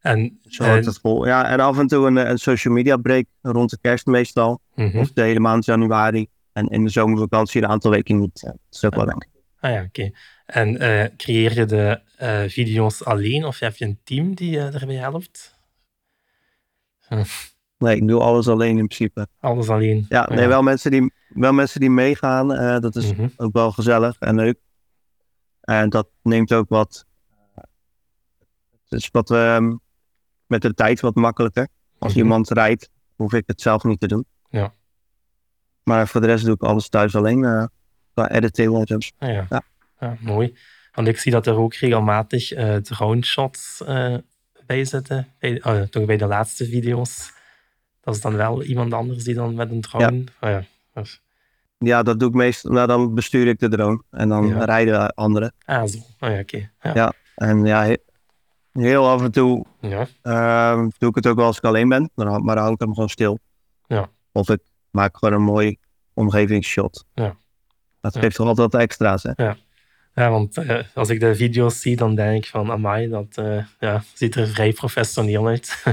En, 0.00 0.38
Zo 0.42 0.62
eh, 0.62 0.68
houdt 0.68 0.86
het 0.86 0.98
vol. 0.98 1.26
Ja, 1.26 1.48
en 1.48 1.60
af 1.60 1.78
en 1.78 1.86
toe 1.86 2.06
een, 2.06 2.16
een 2.16 2.38
social 2.38 2.74
media 2.74 2.96
break 2.96 3.24
rond 3.42 3.70
de 3.70 3.78
kerst 3.80 4.06
meestal. 4.06 4.60
mhm. 4.74 4.98
Of 4.98 5.12
de 5.12 5.22
hele 5.22 5.40
maand 5.40 5.64
januari. 5.64 6.26
En 6.52 6.68
in 6.68 6.84
de 6.84 6.90
zomervakantie 6.90 7.62
een 7.62 7.68
aantal 7.68 7.90
weken 7.90 8.18
niet. 8.20 8.40
Ja, 8.40 8.48
Dat 8.50 8.58
is 8.70 8.84
ook 8.84 8.94
wel 8.94 9.04
lekker. 9.04 9.28
Ah 9.60 9.72
ja, 9.72 9.82
oké. 9.82 10.10
En 10.46 10.78
eh, 10.78 11.10
creëer 11.16 11.54
je 11.54 11.64
de 11.64 12.00
eh, 12.16 12.42
video's 12.46 13.02
alleen 13.02 13.44
of 13.44 13.58
heb 13.58 13.76
je 13.76 13.84
een 13.84 13.98
team 14.04 14.34
die 14.34 14.50
je 14.50 14.58
erbij 14.60 14.94
helpt? 14.94 15.53
Nee, 17.78 17.96
ik 17.96 18.08
doe 18.08 18.20
alles 18.20 18.48
alleen 18.48 18.78
in 18.78 18.86
principe. 18.86 19.26
Alles 19.40 19.68
alleen? 19.68 20.06
Ja, 20.08 20.28
nee, 20.30 20.46
wel 20.46 20.62
mensen 20.62 20.90
die, 20.90 21.12
wel 21.28 21.52
mensen 21.52 21.80
die 21.80 21.90
meegaan. 21.90 22.52
eh, 22.54 22.80
dat 22.80 22.96
is 22.96 23.12
Mhm. 23.12 23.28
ook 23.36 23.52
wel 23.52 23.72
gezellig 23.72 24.18
en 24.18 24.34
leuk. 24.34 24.58
En 25.60 25.88
dat 25.88 26.08
neemt 26.22 26.52
ook 26.52 26.68
wat. 26.68 27.04
Het 28.88 29.00
is 29.02 29.08
wat 29.12 29.30
ehm, 29.30 29.74
met 30.46 30.62
de 30.62 30.74
tijd 30.74 31.00
wat 31.00 31.14
makkelijker. 31.14 31.68
Als 31.98 32.12
Mhm. 32.12 32.20
iemand 32.22 32.50
rijdt, 32.50 32.90
hoef 33.16 33.32
ik 33.32 33.42
het 33.46 33.60
zelf 33.60 33.82
niet 33.84 34.00
te 34.00 34.06
doen. 34.06 34.24
Ja. 34.48 34.74
Maar 35.82 36.08
voor 36.08 36.20
de 36.20 36.26
rest 36.26 36.44
doe 36.44 36.54
ik 36.54 36.62
alles 36.62 36.88
thuis 36.88 37.16
alleen. 37.16 37.44
eh 37.44 37.64
qua 38.14 38.30
editing 38.30 38.78
en 38.78 38.86
zo. 38.86 38.98
Ah 39.18 39.28
ja. 39.32 39.46
Ja. 39.48 39.62
Ja, 40.00 40.16
mooi. 40.20 40.56
Want 40.92 41.08
ik 41.08 41.18
zie 41.18 41.32
dat 41.32 41.46
er 41.46 41.56
ook 41.56 41.74
regelmatig 41.74 42.52
uh, 42.56 42.76
drone 42.76 43.24
shots 43.24 43.82
uh, 43.88 44.16
bij 44.66 44.84
zitten. 44.84 45.28
Bij, 45.38 45.62
oh, 45.64 45.80
toch 45.82 46.04
bij 46.04 46.16
de 46.16 46.26
laatste 46.26 46.64
video's. 46.64 47.32
Dat 48.00 48.14
is 48.14 48.20
dan 48.20 48.36
wel 48.36 48.62
iemand 48.62 48.92
anders 48.92 49.24
die 49.24 49.34
dan 49.34 49.54
met 49.54 49.70
een 49.70 49.80
drone. 49.80 50.24
Ja, 50.40 50.48
oh, 50.48 50.64
ja. 50.94 51.02
Ja. 51.78 52.02
dat 52.02 52.18
doe 52.20 52.28
ik 52.28 52.34
meestal. 52.34 52.72
Nou, 52.72 52.86
dan 52.86 53.14
bestuur 53.14 53.46
ik 53.46 53.58
de 53.58 53.68
drone 53.68 54.02
en 54.10 54.28
dan 54.28 54.46
Ja. 54.48 54.64
rijden 54.64 55.14
anderen. 55.14 55.54
Ah, 55.64 55.84
zo. 55.86 55.98
Oh 56.20 56.30
ja, 56.30 56.38
oké. 56.38 56.70
Ja. 56.80 56.90
Ja. 56.94 57.12
En 57.34 57.64
ja, 57.64 57.84
he- 57.84 57.98
heel 58.72 59.08
af 59.08 59.22
en 59.22 59.30
toe 59.32 59.64
Ja. 59.80 60.06
ehm, 60.22 60.88
doe 60.98 61.08
ik 61.08 61.14
het 61.14 61.26
ook 61.26 61.36
wel 61.36 61.46
als 61.46 61.56
ik 61.56 61.64
alleen 61.64 61.88
ben, 61.88 62.10
dan 62.14 62.44
maar 62.44 62.54
dan 62.54 62.62
hou 62.64 62.72
ik 62.74 62.80
hem 62.80 62.94
gewoon 62.94 63.08
stil. 63.08 63.38
Ja. 63.86 64.08
Of 64.32 64.48
ik 64.50 64.60
maak 64.90 65.16
gewoon 65.16 65.34
een 65.34 65.42
mooi 65.42 65.76
omgevingsshot. 66.14 67.04
Ja. 67.14 67.36
Dat 68.00 68.18
geeft 68.18 68.36
toch 68.36 68.46
altijd 68.46 68.74
extra's, 68.74 69.22
hè? 69.22 69.30
Ja, 69.36 69.56
want 70.14 70.56
eh, 70.56 70.78
als 70.94 71.08
ik 71.08 71.20
de 71.20 71.34
video's 71.34 71.80
zie, 71.80 71.96
dan 71.96 72.14
denk 72.14 72.44
ik 72.44 72.50
van, 72.50 72.70
amai, 72.70 73.08
dat 73.08 73.38
eh, 73.38 73.64
ja, 73.80 74.02
ziet 74.12 74.34
er 74.34 74.48
vrij 74.48 74.72
professioneel 74.72 75.46
uit. 75.46 75.84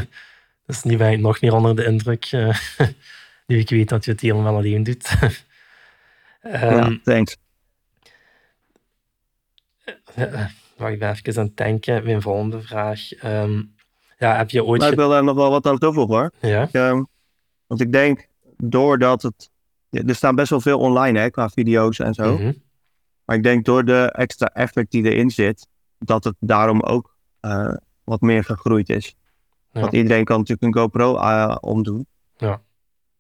dus 0.66 0.84
nu 0.84 0.98
ben 0.98 1.12
ik 1.12 1.20
nog 1.20 1.42
meer 1.42 1.54
onder 1.54 1.76
de 1.76 1.86
indruk, 1.86 2.26
eh, 2.32 2.58
nu 3.48 3.60
ik 3.60 3.70
weet 3.70 3.90
dat 3.90 4.06
je 4.06 4.12
het 4.12 4.22
helemaal 4.22 4.56
alleen 4.56 4.84
doet. 4.84 5.10
Ehm, 6.42 6.92
ja, 6.92 6.98
thanks. 7.04 7.38
wacht, 10.76 10.94
ik 10.94 11.00
ben 11.00 11.12
even 11.12 11.38
aan 11.38 11.46
het 11.46 11.58
denken. 11.58 12.04
Mijn 12.04 12.22
volgende 12.22 12.62
vraag. 12.62 13.14
Ehm, 13.14 13.62
ja, 14.18 14.36
heb 14.36 14.50
je 14.50 14.64
ooit... 14.64 14.82
Maar 14.82 14.90
ik 14.90 14.96
wil 14.96 15.10
daar 15.10 15.24
nog 15.24 15.36
wel 15.36 15.50
wat 15.50 15.66
aan 15.66 15.78
toevoegen, 15.78 16.16
hoor. 16.16 16.32
Ja? 16.40 16.70
Ehm, 16.72 17.04
want 17.68 17.82
ik 17.82 17.92
denk, 17.92 18.28
doordat 18.58 19.22
het... 19.22 19.52
ja, 19.90 20.02
Er 20.06 20.16
staan 20.16 20.36
best 20.36 20.50
wel 20.50 20.62
veel 20.62 20.80
online, 20.80 21.20
hè, 21.20 21.30
qua 21.30 21.50
video's 21.50 22.00
en 22.00 22.14
zo. 22.14 22.34
Mhm. 22.34 22.52
Maar 23.32 23.40
ik 23.40 23.46
denk 23.46 23.66
door 23.66 23.86
de 23.86 24.12
extra 24.12 24.48
effort 24.54 24.92
die 24.92 25.04
erin 25.04 25.30
zit, 25.30 25.68
dat 25.98 26.24
het 26.24 26.36
daarom 26.40 26.82
ook 26.82 27.16
eh, 27.40 27.74
wat 28.04 28.22
meer 28.22 28.44
gegroeid 28.44 28.90
is. 28.90 29.16
Ja. 29.72 29.82
Want 29.82 29.94
iedereen 29.94 30.24
kan 30.24 30.38
natuurlijk 30.40 30.76
een 30.76 30.82
GoPro 30.82 31.18
eh, 31.18 31.58
omdoen. 31.60 32.08
Ja. 32.38 32.62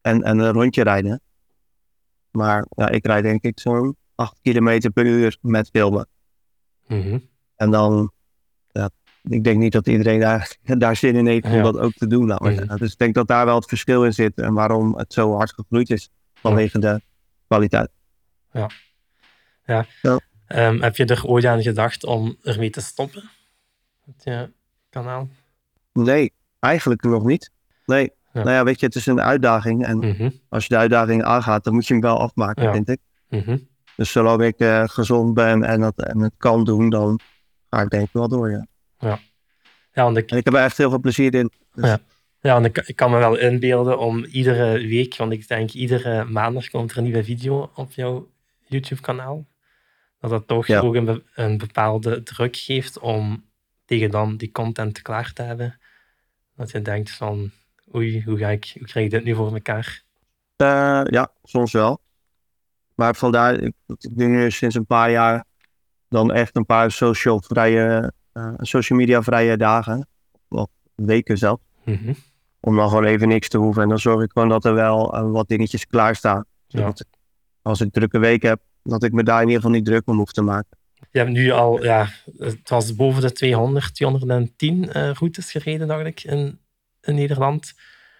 En, 0.01 0.23
en 0.23 0.39
een 0.39 0.51
rondje 0.51 0.83
rijden. 0.83 1.21
Maar 2.31 2.65
ja, 2.69 2.89
ik 2.89 3.05
rijd 3.05 3.23
denk 3.23 3.41
ik 3.43 3.59
zo'n 3.59 3.95
8 4.15 4.37
kilometer 4.41 4.91
per 4.91 5.05
uur 5.05 5.37
met 5.41 5.69
filmen. 5.69 6.07
Mhm. 6.87 7.19
En 7.55 7.71
dan, 7.71 8.11
ja, 8.71 8.89
ik 9.23 9.43
denk 9.43 9.57
niet 9.59 9.71
dat 9.73 9.87
iedereen 9.87 10.19
daar, 10.19 10.57
daar 10.77 10.95
zin 10.95 11.15
in 11.15 11.27
heeft 11.27 11.45
om 11.45 11.51
Ja. 11.51 11.61
dat 11.61 11.77
ook 11.77 11.93
te 11.93 12.07
doen. 12.07 12.27
Laat 12.27 12.39
maar 12.39 12.53
Mhm. 12.53 12.77
Dus 12.77 12.91
ik 12.91 12.97
denk 12.97 13.13
dat 13.13 13.27
daar 13.27 13.45
wel 13.45 13.55
het 13.55 13.67
verschil 13.69 14.05
in 14.05 14.13
zit 14.13 14.37
en 14.37 14.53
waarom 14.53 14.97
het 14.97 15.13
zo 15.13 15.35
hard 15.35 15.53
gegroeid 15.53 15.89
is. 15.89 16.09
Vanwege 16.33 16.79
de 16.79 17.01
kwaliteit. 17.47 17.89
Ehm, 20.47 20.81
heb 20.81 20.95
je 20.95 21.05
er 21.05 21.25
ooit 21.25 21.45
aan 21.45 21.61
gedacht 21.61 22.03
om 22.05 22.37
ermee 22.41 22.69
te 22.69 22.81
stoppen? 22.81 23.29
Met 24.05 24.23
je 24.23 24.51
kanaal? 24.89 25.29
Nee, 25.93 26.33
eigenlijk 26.59 27.03
nog 27.03 27.23
niet. 27.23 27.51
Nee. 27.85 28.11
Ja. 28.33 28.43
Nou 28.43 28.55
ja, 28.55 28.63
weet 28.63 28.79
je, 28.79 28.85
het 28.85 28.95
is 28.95 29.05
een 29.05 29.21
uitdaging. 29.21 29.85
En 29.85 29.97
Mhm. 29.97 30.29
als 30.49 30.63
je 30.63 30.69
de 30.69 30.77
uitdaging 30.79 31.23
aangaat, 31.23 31.63
dan 31.63 31.73
moet 31.73 31.87
je 31.87 31.93
hem 31.93 32.01
wel 32.01 32.19
afmaken, 32.19 32.63
Ja. 32.63 32.71
vind 32.73 32.89
ik. 32.89 32.99
Mhm. 33.29 33.57
Dus 33.95 34.11
zolang 34.11 34.41
ik 34.43 34.59
eh, 34.59 34.83
gezond 34.87 35.33
ben 35.33 35.63
en, 35.63 35.79
dat, 35.81 36.03
en 36.03 36.19
het 36.19 36.33
kan 36.37 36.63
doen, 36.63 36.89
dan 36.89 37.19
ga 37.69 37.81
ik 37.81 37.89
denk 37.89 38.03
ik 38.07 38.13
wel 38.13 38.27
door, 38.27 38.51
ja. 38.51 38.67
Ja, 39.93 40.03
want 40.03 40.17
ik, 40.17 40.31
En 40.31 40.37
ik 40.37 40.45
heb 40.45 40.53
er 40.53 40.63
echt 40.63 40.77
heel 40.77 40.89
veel 40.89 40.99
plezier 40.99 41.33
in. 41.33 41.51
Dus, 41.73 41.85
Ja. 41.89 41.99
Ja, 42.39 42.53
want 42.53 42.65
ik, 42.65 42.77
ik 42.77 42.95
kan 42.95 43.11
me 43.11 43.17
wel 43.17 43.37
inbeelden 43.37 43.99
om 43.99 44.23
iedere 44.23 44.87
week, 44.87 45.15
want 45.15 45.31
ik 45.31 45.47
denk 45.47 45.71
iedere 45.71 46.23
maandag 46.23 46.69
komt 46.69 46.91
er 46.91 46.97
een 46.97 47.03
nieuwe 47.03 47.23
video 47.23 47.71
op 47.75 47.91
jouw 47.91 48.31
YouTube-kanaal. 48.65 49.45
Dat 50.21 50.29
dat 50.29 50.47
toch 50.47 50.67
Ja. 50.67 50.79
ook 50.79 50.95
een, 50.95 51.05
be- 51.05 51.23
een 51.35 51.57
bepaalde 51.57 52.23
druk 52.23 52.55
geeft 52.55 52.99
om 52.99 53.45
tegen 53.85 54.11
dan 54.11 54.37
die 54.37 54.51
content 54.51 55.01
klaar 55.01 55.33
te 55.33 55.41
hebben. 55.41 55.79
Dat 56.55 56.71
je 56.71 56.81
denkt 56.81 57.11
van, 57.11 57.51
oei, 57.95 58.23
hoe, 58.23 58.37
ga 58.37 58.49
ik, 58.49 58.71
hoe 58.77 58.87
krijg 58.87 59.05
ik 59.05 59.11
dit 59.11 59.23
nu 59.23 59.35
voor 59.35 59.53
elkaar? 59.53 60.03
eh, 60.55 61.01
ja, 61.03 61.31
soms 61.43 61.71
wel. 61.71 62.01
Maar 62.95 63.15
vandaar, 63.15 63.53
ik, 63.59 63.73
ik 63.87 64.17
doe 64.17 64.27
nu 64.27 64.51
sinds 64.51 64.75
een 64.75 64.85
paar 64.85 65.11
jaar 65.11 65.45
dan 66.09 66.31
echt 66.31 66.55
een 66.55 66.65
paar 66.65 66.91
social, 66.91 67.41
vrije, 67.41 68.13
eh, 68.33 68.53
social 68.57 68.99
media 68.99 69.23
vrije 69.23 69.57
dagen. 69.57 70.07
Of 70.49 70.67
weken 70.95 71.37
zelf. 71.37 71.59
Mhm. 71.85 72.13
Om 72.59 72.75
dan 72.75 72.87
gewoon 72.89 73.03
even 73.05 73.27
niks 73.27 73.47
te 73.49 73.57
hoeven. 73.57 73.81
En 73.83 73.89
dan 73.89 73.99
zorg 73.99 74.23
ik 74.23 74.31
gewoon 74.31 74.49
dat 74.49 74.65
er 74.65 74.73
wel 74.73 75.13
eh, 75.15 75.31
wat 75.31 75.47
dingetjes 75.47 75.85
klaarstaan. 75.87 76.45
Zodat 76.67 77.05
als 77.61 77.81
ik 77.81 77.91
drukke 77.91 78.19
week 78.19 78.41
heb, 78.41 78.61
dat 78.83 79.03
ik 79.03 79.11
me 79.11 79.23
daar 79.23 79.41
in 79.41 79.47
ieder 79.47 79.61
geval 79.61 79.75
niet 79.75 79.85
druk 79.85 80.07
om 80.07 80.17
hoef 80.17 80.31
te 80.31 80.41
maken. 80.41 80.77
Je 81.11 81.19
hebt 81.19 81.31
nu 81.31 81.51
al, 81.51 81.83
ja, 81.83 82.09
het 82.37 82.69
was 82.69 82.95
boven 82.95 83.21
de 83.21 83.31
200, 83.31 83.95
210 83.95 84.91
eh, 84.91 85.11
routes 85.11 85.51
gereden, 85.51 85.87
dacht 85.87 86.05
ik, 86.05 86.23
in, 86.23 86.59
in 87.01 87.15
Nederland. 87.15 87.73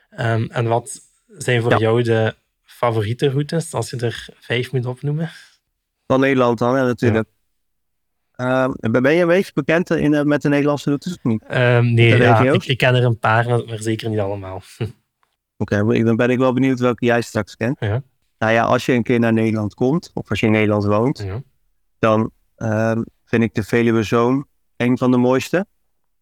Ehm, 0.10 0.46
en 0.50 0.68
wat 0.68 1.02
zijn 1.28 1.62
voor 1.62 1.72
Ja. 1.72 1.78
jou 1.78 2.04
de 2.04 2.36
favoriete 2.64 3.30
routes, 3.30 3.74
als 3.74 3.90
je 3.90 3.98
er 3.98 4.28
vijf 4.40 4.72
moet 4.72 4.86
opnoemen? 4.86 5.30
Van 6.08 6.20
Nederland 6.20 6.58
dan, 6.60 6.74
natuurlijk. 6.74 7.30
Ehm, 8.32 8.72
ben 8.80 9.14
je 9.14 9.22
een 9.22 9.28
beetje 9.28 9.52
bekend 9.54 9.90
in, 9.90 10.28
met 10.28 10.42
de 10.42 10.50
Nederlandse 10.50 10.90
routes 10.90 11.14
of 11.14 11.24
niet? 11.24 11.44
Ehm, 11.48 11.94
nee, 11.94 12.18
ja, 12.18 12.40
ik, 12.52 12.66
ik 12.66 12.78
ken 12.78 12.96
er 12.96 13.04
een 13.04 13.20
paar, 13.20 13.48
maar, 13.48 13.62
zeker 13.80 14.10
niet 14.10 14.20
allemaal. 14.20 14.62
Oké, 15.58 16.04
dan 16.04 16.16
ben 16.16 16.30
ik 16.30 16.38
wel 16.38 16.54
benieuwd 16.54 16.80
welke 16.80 17.06
jij 17.06 17.22
straks 17.22 17.56
kent. 17.56 17.80
Ja. 17.80 18.04
Nou 18.42 18.54
ja, 18.54 18.64
als 18.64 18.86
je 18.86 18.94
een 18.94 19.04
keer 19.04 19.20
naar 19.20 19.34
Nederland 19.34 19.74
komt, 19.74 20.12
of 20.14 20.30
als 20.30 20.40
je 20.40 20.46
in 20.46 20.52
Nederland 20.52 20.84
woont, 20.84 21.18
Ja. 21.20 21.42
dan 22.00 22.32
ehm, 22.56 23.02
vind 23.26 23.44
ik 23.44 23.54
de 23.54 23.64
Veluwe 23.64 24.04
Zoom 24.04 24.48
een 24.78 24.98
van 24.98 25.12
de 25.12 25.18
mooiste. 25.18 25.66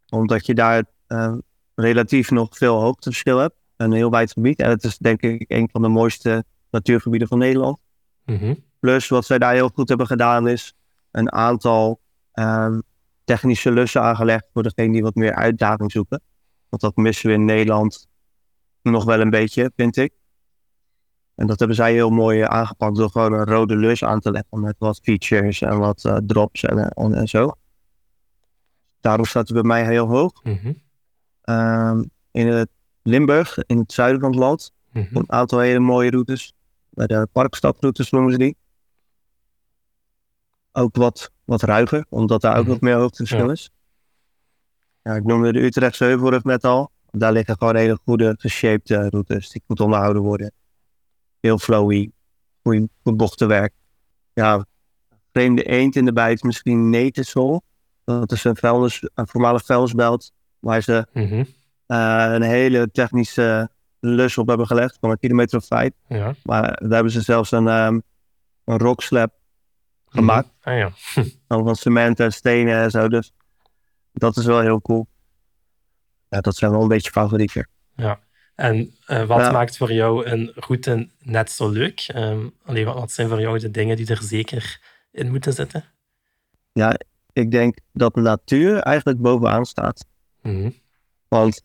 Omdat 0.10 0.46
je 0.46 0.54
daar 0.54 0.84
ehm, 1.08 1.38
relatief 1.76 2.32
nog 2.32 2.58
veel 2.58 2.80
hoogteverschil 2.82 3.38
hebt. 3.38 3.56
Een 3.76 3.92
heel 3.92 4.10
wijd 4.10 4.32
gebied. 4.32 4.60
En 4.60 4.70
het 4.70 4.84
is 4.84 4.98
denk 4.98 5.22
ik 5.22 5.46
een 5.48 5.70
van 5.72 5.82
de 5.82 5.88
mooiste 5.88 6.44
natuurgebieden 6.72 7.28
van 7.28 7.38
Nederland. 7.38 7.80
Mhm. 8.26 8.54
Plus 8.80 9.08
wat 9.08 9.26
zij 9.26 9.38
daar 9.38 9.54
heel 9.54 9.70
goed 9.74 9.90
hebben 9.90 10.08
gedaan 10.08 10.48
is 10.48 10.74
een 11.12 11.32
aantal 11.32 12.00
ehm, 12.32 12.80
technische 13.24 13.72
lussen 13.72 14.02
aangelegd 14.02 14.46
voor 14.54 14.64
degenen 14.64 14.92
die 14.92 15.02
wat 15.04 15.16
meer 15.16 15.36
uitdaging 15.36 15.92
zoeken. 15.92 16.22
Want 16.70 16.82
dat 16.82 16.96
missen 16.96 17.28
we 17.30 17.34
in 17.36 17.46
Nederland 17.46 18.08
nog 18.82 19.04
wel 19.04 19.20
een 19.20 19.30
beetje, 19.30 19.72
vind 19.76 19.98
ik. 19.98 20.14
En 21.40 21.48
dat 21.48 21.60
hebben 21.60 21.76
zij 21.78 21.94
heel 21.94 22.10
mooi 22.10 22.42
eh, 22.42 22.48
aangepakt 22.48 22.96
door 22.96 23.10
gewoon 23.10 23.34
een 23.34 23.46
rode 23.46 23.76
lus 23.76 24.04
aan 24.04 24.20
te 24.20 24.32
leggen 24.32 24.60
met 24.62 24.76
wat 24.78 25.00
features 25.04 25.62
en 25.62 25.78
wat 25.80 26.06
eh, 26.06 26.18
drops 26.26 26.64
en, 26.64 26.78
eh, 26.78 27.04
en, 27.06 27.14
en 27.14 27.28
zo. 27.28 27.52
Daarom 29.00 29.26
staat 29.26 29.44
het 29.48 29.54
bij 29.54 29.64
mij 29.64 29.86
heel 29.86 30.08
hoog. 30.08 30.44
Mhm. 30.44 30.74
Ehm, 31.42 32.04
in 32.32 32.48
het 32.48 32.70
Limburg, 33.02 33.58
in 33.66 33.78
het 33.78 33.92
zuiden 33.92 34.20
van 34.22 34.30
het 34.30 34.40
land, 34.40 34.72
Mhm. 34.92 35.18
een 35.18 35.32
aantal 35.32 35.60
hele 35.60 35.80
mooie 35.80 36.10
routes. 36.10 36.54
Bij 36.90 37.08
de 37.08 37.28
parkstadroutes 37.32 38.10
noemen 38.10 38.32
ze 38.32 38.38
die. 38.38 38.58
Ook 40.72 40.96
wat, 40.96 41.32
wat 41.46 41.62
ruiger, 41.62 42.06
omdat 42.10 42.42
daar 42.42 42.56
ook 42.58 42.62
Mhm. 42.64 42.72
wat 42.72 42.82
meer 42.82 42.96
hoogteverschil 42.96 43.46
Ja. 43.46 43.52
is. 43.52 43.70
Ja, 45.02 45.16
ik 45.16 45.24
noemde 45.24 45.52
de 45.54 45.60
Utrechtse 45.64 46.04
Heuvelrug 46.04 46.44
net 46.44 46.64
al. 46.64 46.92
Daar 47.12 47.32
liggen 47.32 47.58
gewoon 47.58 47.76
hele 47.76 48.00
goede, 48.04 48.36
geshaped 48.38 48.90
routes 48.90 49.50
die 49.50 49.62
goed 49.68 49.80
onderhouden 49.80 50.22
worden. 50.22 50.52
Heel 51.40 51.60
flowy, 51.60 52.12
goed, 52.64 52.88
goed 53.04 53.18
bochtenwerk. 53.18 53.74
Ja, 54.34 54.66
vreemde 55.32 55.64
eend 55.64 55.96
in 55.96 56.06
de 56.06 56.14
bijt, 56.14 56.44
misschien 56.44 56.90
Netesol. 56.90 57.62
Dat 58.04 58.32
is 58.32 58.44
een, 58.44 58.56
vuilnis, 58.56 59.10
een 59.14 59.28
voormalig 59.28 59.66
vuilnisbelt 59.66 60.32
waar 60.60 60.82
ze 60.82 61.08
Mhm. 61.14 61.44
eh, 61.86 62.28
een 62.34 62.42
hele 62.42 62.92
technische 62.92 63.70
lus 64.00 64.38
op 64.38 64.48
hebben 64.48 64.68
gelegd 64.68 64.98
van 65.00 65.10
een 65.10 65.20
kilometer 65.20 65.58
of 65.58 65.66
vijf. 65.66 65.92
Ja. 66.08 66.34
Maar 66.44 66.62
daar 66.64 66.92
hebben 66.94 67.12
ze 67.12 67.22
zelfs 67.22 67.52
een, 67.52 67.68
ehm 67.68 68.00
een 68.64 68.78
rock 68.78 69.02
slab 69.02 69.34
gemaakt. 70.06 70.48
Mhm. 70.62 70.70
Ah 70.70 70.78
ja. 70.78 70.92
Van, 71.48 71.64
van 71.64 71.76
cement 71.76 72.20
en 72.20 72.32
stenen 72.34 72.76
en 72.78 72.92
zo. 72.92 73.08
Dus 73.08 73.34
dat 74.14 74.38
is 74.38 74.46
wel 74.46 74.60
heel 74.60 74.82
cool. 74.82 75.08
Ja, 76.30 76.42
dat 76.42 76.56
zijn 76.56 76.72
wel 76.72 76.82
een 76.82 76.88
beetje 76.88 77.12
favorieten. 77.12 77.68
En 78.60 78.96
eh, 79.06 79.26
wat 79.26 79.40
Ja. 79.40 79.52
maakt 79.52 79.78
voor 79.78 79.92
jou 79.94 80.26
een 80.26 80.52
route 80.56 81.10
net 81.20 81.52
zo 81.52 81.70
leuk? 81.70 82.00
Ehm 82.08 82.48
allee, 82.66 82.86
wat, 82.86 82.96
wat 82.96 83.12
zijn 83.12 83.30
voor 83.30 83.40
jou 83.42 83.60
de 83.60 83.72
dingen 83.72 83.96
die 83.96 84.08
er 84.08 84.22
zeker 84.22 84.82
in 85.12 85.32
moeten 85.32 85.54
zitten? 85.54 85.84
Ik 87.34 87.52
denk 87.52 87.78
dat 87.94 88.16
natuur 88.16 88.80
eigenlijk 88.80 89.20
bovenaan 89.20 89.66
staat. 89.66 90.06
Mhm. 90.42 90.70
Want 91.28 91.64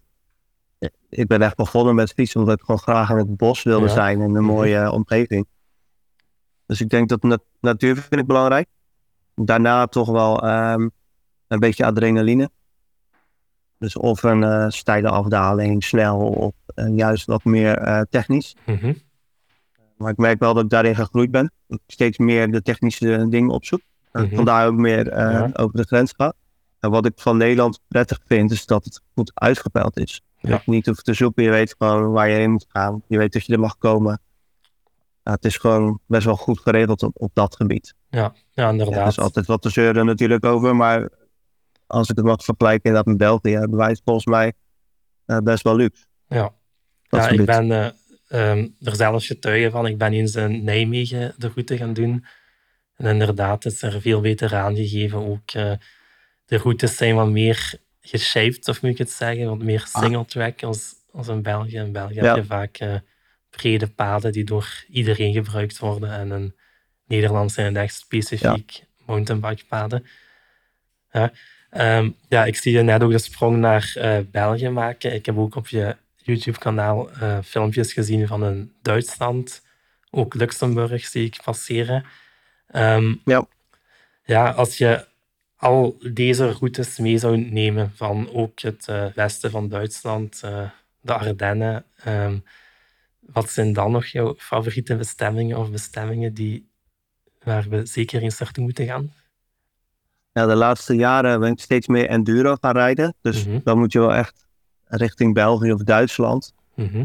eh, 0.78 0.88
ik 1.08 1.26
ben 1.26 1.42
echt 1.42 1.56
begonnen 1.56 1.94
met 1.94 2.12
fietsen 2.12 2.40
omdat 2.40 2.58
ik 2.58 2.64
gewoon 2.64 2.80
graag 2.80 3.10
in 3.10 3.16
het 3.16 3.36
bos 3.36 3.62
wilde 3.62 3.86
Ja. 3.86 3.92
zijn 3.92 4.20
en 4.20 4.24
een 4.24 4.30
Mhm. 4.32 4.42
mooie 4.44 4.76
eh, 4.78 4.92
omgeving. 4.92 5.46
Dus 6.66 6.80
ik 6.80 6.88
denk 6.88 7.08
dat 7.08 7.22
nat- 7.22 7.44
natuur 7.60 7.96
vind 7.96 8.20
ik 8.20 8.26
belangrijk. 8.26 8.68
Daarna 9.34 9.86
toch 9.86 10.10
wel 10.10 10.42
ehm, 10.42 10.88
een 11.48 11.58
beetje 11.60 11.84
adrenaline. 11.84 12.50
Dus 13.78 13.96
of 13.96 14.22
een 14.22 14.42
eh, 14.42 14.68
steile 14.68 15.08
afdaling, 15.08 15.84
snel 15.84 16.18
of 16.18 16.52
eh, 16.74 16.96
juist 16.96 17.26
wat 17.26 17.44
meer 17.44 17.78
eh, 17.78 18.00
technisch. 18.10 18.56
Mhm. 18.66 18.92
Maar 19.96 20.10
ik 20.10 20.16
merk 20.16 20.38
wel 20.38 20.54
dat 20.54 20.64
ik 20.64 20.70
daarin 20.70 20.94
gegroeid 20.94 21.30
ben. 21.30 21.52
Dat 21.66 21.78
ik 21.86 21.92
steeds 21.92 22.18
meer 22.18 22.50
de 22.50 22.62
technische 22.62 23.26
dingen 23.28 23.50
opzoek. 23.50 23.80
Mhm. 24.12 24.34
Vandaar 24.34 24.66
ook 24.66 24.74
meer 24.74 25.18
Ja. 25.18 25.50
over 25.52 25.76
de 25.76 25.82
grens 25.84 26.12
gaat. 26.16 26.34
En 26.80 26.90
wat 26.90 27.06
ik 27.06 27.12
van 27.16 27.36
Nederland 27.36 27.80
prettig 27.88 28.20
vind, 28.26 28.50
is 28.50 28.66
dat 28.66 28.84
het 28.84 29.00
goed 29.14 29.30
uitgepeld 29.34 29.96
is. 29.96 30.20
Ja. 30.38 30.50
Dat 30.50 30.64
je 30.64 30.70
niet 30.70 30.86
hoeft 30.86 31.04
te 31.04 31.14
zoeken, 31.14 31.42
je 31.44 31.50
weet 31.50 31.74
gewoon 31.78 32.10
waar 32.12 32.28
je 32.28 32.34
heen 32.34 32.50
moet 32.50 32.66
gaan. 32.68 33.02
Je 33.06 33.18
weet 33.18 33.32
dat 33.32 33.46
je 33.46 33.52
er 33.52 33.60
mag 33.60 33.78
komen. 33.78 34.20
Het 35.22 35.44
is 35.44 35.56
gewoon 35.56 35.98
best 36.06 36.24
wel 36.24 36.36
goed 36.36 36.60
geregeld 36.60 37.02
op, 37.02 37.10
op 37.20 37.30
dat 37.34 37.56
gebied. 37.56 37.94
Ja, 38.08 38.20
ja 38.20 38.32
Ja, 38.50 38.64
er 38.64 38.70
inderdaad. 38.70 39.08
is 39.08 39.18
altijd 39.18 39.46
wat 39.46 39.62
te 39.62 39.70
zeuren 39.70 40.06
natuurlijk 40.06 40.44
over, 40.44 40.76
maar 40.76 41.08
als 41.86 42.08
ik 42.08 42.16
het 42.16 42.24
mag 42.24 42.44
vergelijken 42.44 42.82
inderdaad 42.82 43.06
met 43.06 43.16
België, 43.16 43.50
hebben 43.58 43.78
wij 43.78 43.88
het 43.88 44.00
volgens 44.04 44.26
mij 44.26 44.52
eh, 45.26 45.38
best 45.38 45.62
wel 45.62 45.76
luxe. 45.76 46.04
Ja. 46.28 46.54
Dat 47.08 47.24
ja, 47.24 47.28
ik 47.28 47.44
ben 47.44 47.70
eh, 47.70 47.88
ehm, 48.28 48.68
er 48.80 48.96
zelfs 48.96 49.26
getuige 49.26 49.70
van. 49.70 49.86
Ik 49.86 49.98
ben 49.98 50.12
eens 50.12 50.34
in 50.34 50.64
Nijmegen 50.64 51.34
de 51.36 51.48
route 51.48 51.76
gaan 51.76 51.92
doen. 51.92 52.24
En 52.96 53.06
inderdaad 53.06 53.64
is 53.64 53.82
er 53.82 54.00
veel 54.00 54.20
beter 54.20 54.54
aangegeven. 54.54 55.18
Ook 55.18 55.50
eh, 55.50 55.72
de 56.44 56.56
routes 56.56 56.96
zijn 56.96 57.14
wat 57.14 57.30
meer 57.30 57.74
geshaped, 58.00 58.68
of 58.68 58.82
moet 58.82 58.90
ik 58.90 58.98
het 58.98 59.10
zeggen. 59.10 59.46
Wat 59.46 59.62
meer 59.62 59.86
single 59.86 60.24
track 60.24 60.62
als, 60.62 60.94
als 61.12 61.28
in 61.28 61.42
België. 61.42 61.76
In 61.76 61.92
België 61.92 62.18
Ah. 62.18 62.24
Ja. 62.24 62.34
heb 62.34 62.36
je 62.36 62.44
vaak 62.44 63.02
brede 63.50 63.86
paden 63.86 64.32
die 64.32 64.44
door 64.44 64.84
iedereen 64.88 65.32
gebruikt 65.32 65.78
worden. 65.78 66.10
En 66.10 66.32
in 66.32 66.54
Nederland 67.06 67.52
zijn 67.52 67.66
het 67.66 67.84
echt 67.84 67.94
specifiek 67.94 68.84
mountainbikepaden. 69.06 70.06
Ja. 71.10 71.32
Ehm, 71.74 72.10
ja, 72.28 72.44
ik 72.44 72.56
zie 72.56 72.72
je 72.72 72.82
net 72.82 73.02
ook 73.02 73.10
de 73.10 73.18
sprong 73.18 73.56
naar 73.56 73.92
eh, 73.94 74.18
België 74.30 74.68
maken. 74.68 75.14
Ik 75.14 75.26
heb 75.26 75.38
ook 75.38 75.54
op 75.54 75.68
je 75.68 75.96
YouTube-kanaal 76.16 77.10
eh, 77.10 77.38
filmpjes 77.44 77.92
gezien 77.92 78.26
van 78.26 78.44
in 78.44 78.72
Duitsland. 78.82 79.62
Ook 80.10 80.34
Luxemburg 80.34 81.04
zie 81.04 81.24
ik 81.24 81.40
passeren. 81.44 82.04
Ehm, 82.66 83.14
Ja. 83.24 83.46
ja, 84.24 84.50
als 84.50 84.78
je 84.78 85.06
al 85.56 85.98
deze 86.12 86.50
routes 86.50 86.98
mee 86.98 87.18
zou 87.18 87.36
nemen 87.36 87.92
van 87.94 88.28
ook 88.32 88.60
het 88.60 88.88
eh, 88.88 89.06
westen 89.14 89.50
van 89.50 89.68
Duitsland, 89.68 90.40
de 91.00 91.12
Ardennen, 91.14 91.84
ehm, 91.96 92.38
wat 93.20 93.50
zijn 93.50 93.72
dan 93.72 93.90
nog 93.90 94.06
jouw 94.06 94.34
favoriete 94.38 94.96
bestemmingen 94.96 95.58
of 95.58 95.70
bestemmingen 95.70 96.34
die, 96.34 96.68
waar 97.42 97.68
we 97.68 97.86
zeker 97.86 98.22
eens 98.22 98.38
naartoe 98.38 98.64
moeten 98.64 98.86
gaan? 98.86 99.12
Ja, 100.34 100.46
de 100.46 100.54
laatste 100.54 100.94
jaren 100.94 101.40
ben 101.40 101.50
ik 101.52 101.60
steeds 101.60 101.86
meer 101.86 102.08
enduro 102.08 102.56
gaan 102.60 102.72
rijden. 102.72 103.14
Dus 103.20 103.46
Mhm. 103.46 103.58
dan 103.64 103.78
moet 103.78 103.92
je 103.92 103.98
wel 103.98 104.12
echt 104.14 104.46
richting 104.84 105.34
België 105.34 105.72
of 105.72 105.82
Duitsland. 105.82 106.54
Mhm. 106.74 107.04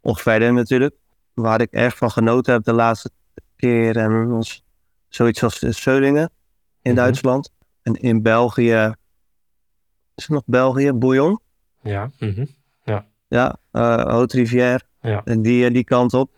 Of 0.00 0.20
verder 0.20 0.52
natuurlijk. 0.52 0.94
Waar 1.34 1.60
ik 1.60 1.70
erg 1.72 1.96
van 1.96 2.10
genoten 2.10 2.52
heb 2.52 2.64
de 2.64 2.72
laatste 2.72 3.10
keer 3.56 3.96
en 3.96 4.28
was 4.28 4.64
zoiets 5.08 5.42
als 5.42 5.64
Seulingen 5.80 6.30
in 6.82 6.92
Mhm. 6.92 7.00
Duitsland. 7.00 7.52
En 7.82 7.94
in 7.94 8.22
België, 8.22 8.94
is 10.14 10.22
het 10.24 10.28
nog 10.28 10.42
België? 10.46 10.92
Bouillon? 10.92 11.40
Ja. 11.82 12.10
mhm. 12.18 12.44
Ja, 13.28 13.56
eh 13.70 13.82
Haute 14.04 14.36
Rivière. 14.36 14.80
Ja. 15.00 15.22
En 15.24 15.42
die, 15.42 15.66
eh, 15.66 15.72
die 15.72 15.84
kant 15.84 16.14
op. 16.14 16.30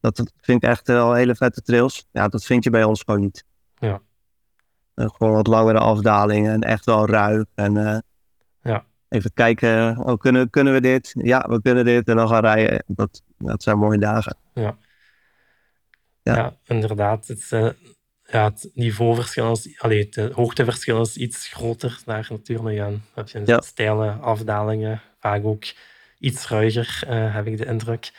Dat 0.00 0.32
vind 0.40 0.62
ik 0.62 0.68
echt 0.68 0.86
wel 0.86 1.12
hele 1.12 1.34
vette 1.34 1.62
trails. 1.62 2.06
Ja, 2.12 2.28
dat 2.28 2.44
vind 2.44 2.64
je 2.64 2.70
bij 2.70 2.84
ons 2.84 3.02
gewoon 3.02 3.20
niet. 3.20 3.44
Ja. 3.78 4.00
Eh, 4.96 5.06
gewoon 5.16 5.32
wat 5.32 5.46
langere 5.46 5.78
afdalingen 5.78 6.52
en 6.52 6.60
echt 6.60 6.84
wel 6.84 7.06
ruig. 7.06 7.44
En 7.54 7.76
eh, 7.76 7.98
Ja. 8.62 8.84
even 9.08 9.32
kijken, 9.34 9.98
oh, 9.98 10.18
kunnen, 10.18 10.50
kunnen 10.50 10.72
we 10.72 10.80
dit? 10.80 11.12
Ja, 11.18 11.46
we 11.48 11.62
kunnen 11.62 11.84
dit. 11.84 12.08
En 12.08 12.16
dan 12.16 12.28
gaan 12.28 12.40
rijden. 12.40 12.82
Dat, 12.86 13.22
dat 13.38 13.62
zijn 13.62 13.78
mooie 13.78 13.98
dagen. 13.98 14.36
Ja. 14.54 14.76
Ja. 16.22 16.34
Ja, 16.36 16.56
inderdaad. 16.64 17.26
Het, 17.26 17.46
eh, 17.52 17.68
ja, 18.22 18.44
het 18.44 18.70
niveauverschil 18.74 19.52
is, 19.52 19.80
allee, 19.80 20.08
het 20.10 20.32
hoogteverschil 20.32 21.00
is 21.00 21.16
iets 21.16 21.48
groter 21.48 21.98
daar 22.04 22.26
natuurlijk. 22.30 22.78
En 22.78 23.04
heb 23.14 23.28
je 23.28 23.42
Ja. 23.44 23.60
steile 23.60 24.10
afdalingen, 24.10 25.00
vaak 25.20 25.44
ook 25.44 25.64
iets 26.18 26.48
ruiger, 26.48 27.02
heb 27.08 27.46
ik 27.46 27.56
de 27.58 27.66
indruk. 27.66 28.12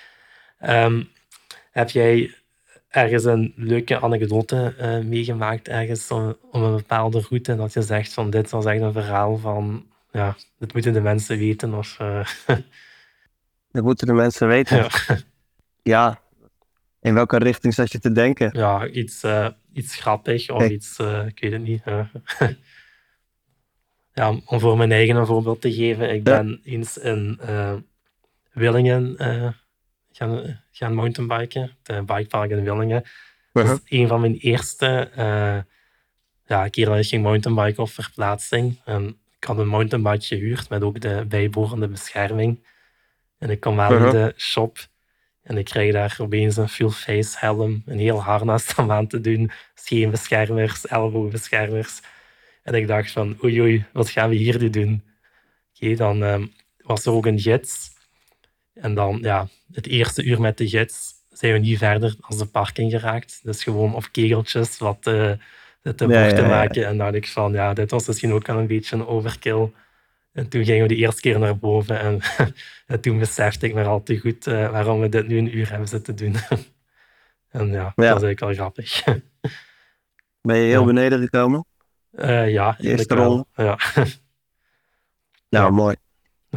Ehm, 0.59 1.03
heb 1.71 1.89
jij 1.89 2.35
ergens 2.97 3.23
een 3.23 3.53
leuke 3.55 3.99
anekdote 4.01 4.73
eh, 4.77 4.99
meegemaakt, 4.99 5.67
ergens 5.67 6.11
om, 6.11 6.37
om 6.51 6.63
een 6.63 6.75
bepaalde 6.75 7.25
route, 7.29 7.55
dat 7.55 7.73
je 7.73 7.81
zegt 7.81 8.13
van 8.13 8.29
dit 8.29 8.49
was 8.49 8.65
echt 8.65 8.81
een 8.81 8.91
verhaal 8.91 9.37
van, 9.37 9.85
ja, 10.11 10.35
dit 10.59 10.73
moeten 10.73 10.93
de 10.93 11.01
mensen 11.01 11.37
weten, 11.37 11.73
of... 11.73 11.99
eh, 11.99 12.27
Dat 13.71 13.83
moeten 13.83 14.07
de 14.07 14.13
mensen 14.13 14.47
weten. 14.47 14.77
ja. 14.77 14.89
Ja. 15.83 16.21
In 17.01 17.13
welke 17.13 17.37
richting 17.37 17.73
zat 17.73 17.91
je 17.91 17.99
te 17.99 18.11
denken? 18.11 18.49
Ja, 18.53 18.87
iets, 18.87 19.23
eh, 19.23 19.47
iets 19.73 19.95
grappig 19.95 20.49
of 20.49 20.59
Nee. 20.59 20.71
iets, 20.71 20.99
ik 21.27 21.39
weet 21.39 21.51
het 21.51 21.61
niet. 21.61 21.81
ja, 24.13 24.29
om- 24.29 24.59
voor 24.59 24.77
mijn 24.77 24.91
eigen 24.91 25.15
een 25.15 25.25
voorbeeld 25.25 25.61
te 25.61 25.73
geven. 25.73 26.09
Ik 26.13 26.27
Ja. 26.27 26.37
ben 26.37 26.59
eens 26.63 26.97
in 26.97 27.39
Willingen 28.51 29.15
gaan, 30.17 30.61
gaan 30.71 30.93
mountainbiken, 30.93 31.71
de 31.83 32.03
bikepark 32.05 32.51
in 32.51 32.63
Willingen. 32.63 33.03
Dat 33.53 33.63
Uh-huh. 33.63 33.79
is 33.85 33.99
een 33.99 34.07
van 34.07 34.21
mijn 34.21 34.35
eerste 34.37 35.09
eh 35.15 35.57
ja, 36.45 36.67
keer 36.67 36.85
dat 36.85 36.97
ik 36.97 37.05
ging 37.07 37.23
mountainbiken 37.23 37.83
op 37.83 37.89
verplaatsing. 37.89 38.79
En 38.85 39.07
ik 39.39 39.43
had 39.43 39.57
een 39.57 39.67
mountainbike 39.67 40.25
gehuurd 40.25 40.69
met 40.69 40.83
ook 40.83 40.99
de 41.01 41.25
bijbehorende 41.27 41.87
bescherming. 41.87 42.59
En 43.37 43.49
ik 43.49 43.59
kom 43.59 43.79
aan 43.79 43.91
in 43.91 43.97
Uh-huh. 43.97 44.11
de 44.11 44.33
shop 44.37 44.77
en 45.43 45.57
ik 45.57 45.65
krijg 45.65 45.93
daar 45.93 46.15
opeens 46.21 46.57
een 46.57 46.69
full 46.69 46.89
face 46.89 47.37
helm, 47.39 47.81
een 47.85 47.99
heel 47.99 48.21
harnas 48.23 48.75
om 48.75 48.91
aan 48.91 49.07
te 49.07 49.21
doen, 49.21 49.51
scheenbeschermers, 49.75 50.87
elleboogbeschermers. 50.87 52.01
En 52.63 52.73
ik 52.73 52.87
dacht 52.87 53.11
van, 53.11 53.37
oei 53.43 53.61
oei, 53.61 53.85
wat 53.93 54.09
gaan 54.09 54.29
we 54.29 54.35
hier 54.35 54.59
nu 54.59 54.69
doen? 54.69 55.03
Oké, 55.75 55.95
dan 55.95 56.23
ehm, 56.23 56.45
was 56.77 57.05
er 57.05 57.11
ook 57.11 57.25
een 57.25 57.39
gids. 57.39 57.95
En 58.79 58.93
dan, 58.93 59.19
ja, 59.21 59.47
het 59.73 59.87
eerste 59.87 60.23
uur 60.23 60.41
met 60.41 60.57
de 60.57 60.67
gids 60.67 61.13
zijn 61.29 61.53
we 61.53 61.59
niet 61.59 61.77
verder 61.77 62.15
als 62.19 62.37
de 62.37 62.45
parking 62.45 62.91
geraakt. 62.91 63.39
Dus 63.43 63.63
gewoon 63.63 63.95
op 63.95 64.07
kegeltjes 64.11 64.77
wat 64.77 65.07
eh, 65.07 65.31
Ja, 65.81 65.93
ja, 66.07 66.27
ja. 66.27 66.47
maken. 66.47 66.85
En 66.87 66.97
dacht 66.97 67.13
ik 67.13 67.27
van, 67.27 67.51
ja, 67.53 67.73
dit 67.73 67.91
was 67.91 68.07
misschien 68.07 68.33
ook 68.33 68.49
al 68.49 68.57
een 68.57 68.67
beetje 68.67 68.95
een 68.95 69.07
overkill. 69.07 69.71
En 70.31 70.47
toen 70.49 70.65
gingen 70.65 70.81
we 70.81 70.87
de 70.87 70.95
eerste 70.95 71.21
keer 71.21 71.39
naar 71.39 71.57
boven 71.57 71.99
en, 71.99 72.19
en 72.87 73.01
toen 73.01 73.19
besefte 73.19 73.65
ik 73.65 73.73
maar 73.73 73.85
al 73.87 74.03
te 74.03 74.17
goed 74.19 74.47
eh, 74.47 74.71
waarom 74.71 74.99
we 74.99 75.09
dit 75.09 75.27
nu 75.27 75.37
een 75.37 75.57
uur 75.57 75.69
hebben 75.69 75.87
zitten 75.87 76.15
doen. 76.15 76.35
en 77.49 77.67
ja, 77.71 77.83
dat 77.83 77.93
was 77.95 78.23
eigenlijk 78.23 78.39
wel 78.39 78.53
grappig. 78.53 79.03
Ben 80.41 80.57
je 80.57 80.63
heel 80.69 80.85
beneden 80.85 81.19
gekomen? 81.21 81.65
Eh, 82.11 82.51
ja, 82.51 82.77
eerste 82.79 83.15
ronde? 83.15 83.45
Ja. 83.55 83.77
Nou, 83.95 85.65
Ja. 85.65 85.69
mooi. 85.69 85.95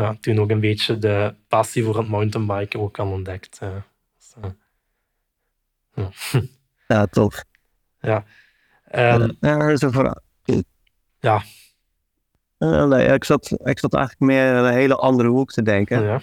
Ja, 0.00 0.16
toen 0.20 0.38
ook 0.38 0.50
een 0.50 0.60
beetje 0.60 0.98
de 0.98 1.34
passie 1.48 1.84
voor 1.84 1.96
het 1.98 2.08
mountainbiken 2.08 2.80
ook 2.80 2.98
al 2.98 3.10
ontdekt. 3.10 3.58
eh. 3.60 3.76
Dus, 4.16 4.34
eh, 5.94 6.40
Ja, 6.88 7.06
tof. 7.06 7.44
ja. 8.00 8.24
Ehm, 8.84 9.30
ja, 9.40 9.58
dat 9.58 9.70
is 9.70 9.82
een. 9.82 10.14
Ja. 11.20 11.42
Eh, 12.58 12.84
nee, 12.86 13.06
ik 13.08 13.24
zat, 13.24 13.50
ik 13.64 13.78
zat 13.78 13.94
eigenlijk 13.94 14.32
meer 14.32 14.48
in 14.56 14.64
een 14.64 14.72
hele 14.72 14.96
andere 14.96 15.28
hoek 15.28 15.50
te 15.52 15.62
denken. 15.62 16.02
ja. 16.02 16.20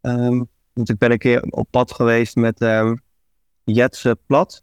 Ehm, 0.00 0.42
want 0.72 0.88
ik 0.88 0.98
ben 0.98 1.10
een 1.10 1.18
keer 1.18 1.42
op 1.42 1.66
pad 1.70 1.92
geweest 1.92 2.36
met 2.36 2.60
ehm 2.60 2.94
Jetse 3.64 4.18
Plat. 4.26 4.62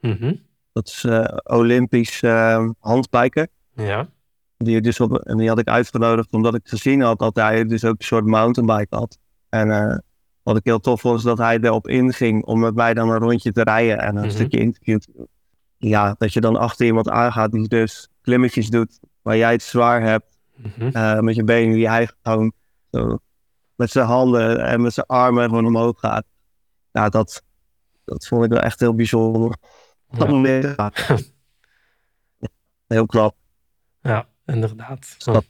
Mhm. 0.00 0.34
Dat 0.72 0.86
is 0.88 1.04
eh, 1.04 1.36
Olympisch 1.44 2.22
ehm 2.22 2.70
handbiker. 2.78 3.48
ja. 3.74 4.08
Die, 4.64 4.80
dus 4.80 5.00
op, 5.00 5.14
en 5.18 5.36
die 5.36 5.48
had 5.48 5.58
ik 5.58 5.68
uitgenodigd 5.68 6.32
omdat 6.32 6.54
ik 6.54 6.68
gezien 6.68 7.00
had 7.00 7.18
dat 7.18 7.34
hij 7.34 7.64
dus 7.66 7.84
ook 7.84 7.98
een 7.98 8.04
soort 8.04 8.26
mountainbike 8.26 8.96
had. 8.96 9.18
En 9.48 9.70
eh, 9.70 9.98
wat 10.42 10.56
ik 10.56 10.64
heel 10.64 10.78
tof 10.80 11.00
vond 11.00 11.18
is 11.18 11.24
dat 11.24 11.38
hij 11.38 11.58
erop 11.60 11.88
inging 11.88 12.44
om 12.44 12.60
met 12.60 12.74
mij 12.74 12.94
dan 12.94 13.08
een 13.10 13.18
rondje 13.18 13.52
te 13.52 13.62
rijden 13.62 13.98
en 13.98 14.16
een 14.16 14.22
Mhm. 14.22 14.30
stukje 14.30 14.58
interview 14.58 14.98
te 14.98 15.12
doen. 15.16 15.28
Ja, 15.76 16.14
dat 16.18 16.32
je 16.32 16.40
dan 16.40 16.56
achter 16.56 16.86
iemand 16.86 17.08
aangaat 17.08 17.52
die 17.52 17.68
dus 17.68 18.08
klimmetjes 18.20 18.68
doet 18.68 18.98
waar 19.22 19.36
jij 19.36 19.52
het 19.52 19.62
zwaar 19.62 20.02
hebt. 20.02 20.38
Mhm. 20.56 20.88
eh, 20.92 21.18
met 21.18 21.34
je 21.34 21.44
benen 21.44 21.74
die 21.74 21.88
hij 21.88 22.08
gewoon 22.22 22.52
zo 22.90 23.18
met 23.74 23.90
zijn 23.90 24.06
handen 24.06 24.64
en 24.64 24.80
met 24.80 24.92
zijn 24.92 25.06
armen 25.06 25.44
gewoon 25.48 25.66
omhoog 25.66 26.00
gaat. 26.00 26.24
Ja, 26.92 27.08
dat, 27.08 27.42
dat 28.04 28.26
vond 28.26 28.44
ik 28.44 28.50
wel 28.50 28.60
echt 28.60 28.80
heel 28.80 28.94
bijzonder. 28.94 29.56
Ja. 30.10 30.92
Heel 32.86 33.06
knap. 33.06 33.36
Ja, 34.00 34.28
inderdaad. 34.52 35.14
Snap. 35.18 35.44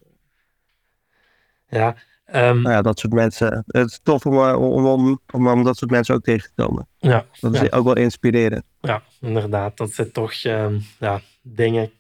Ja, 1.69 1.97
ehm, 2.25 2.61
Nou 2.63 2.75
ja, 2.75 2.83
dat 2.83 2.99
soort 2.99 3.13
mensen. 3.13 3.65
Het 3.67 3.91
is 3.91 4.01
tof 4.03 4.27
om, 4.27 4.35
eh, 4.35 4.63
om, 4.63 4.87
om, 5.33 5.49
om, 5.49 5.65
dat 5.65 5.77
soort 5.77 5.91
mensen 5.91 6.15
ook 6.15 6.23
tegen 6.23 6.49
te 6.55 6.63
komen. 6.63 6.89
ja, 6.99 7.27
Dat 7.41 7.55
is 7.55 7.61
ja, 7.61 7.69
ook 7.71 7.85
wel 7.85 7.97
inspirerend. 7.97 8.65
ja, 8.81 9.03
inderdaad. 9.21 9.77
Dat 9.77 9.93
ze 9.93 10.11
toch 10.11 10.33
ehm, 10.33 10.79
ja, 10.99 11.21
dingen 11.43 11.91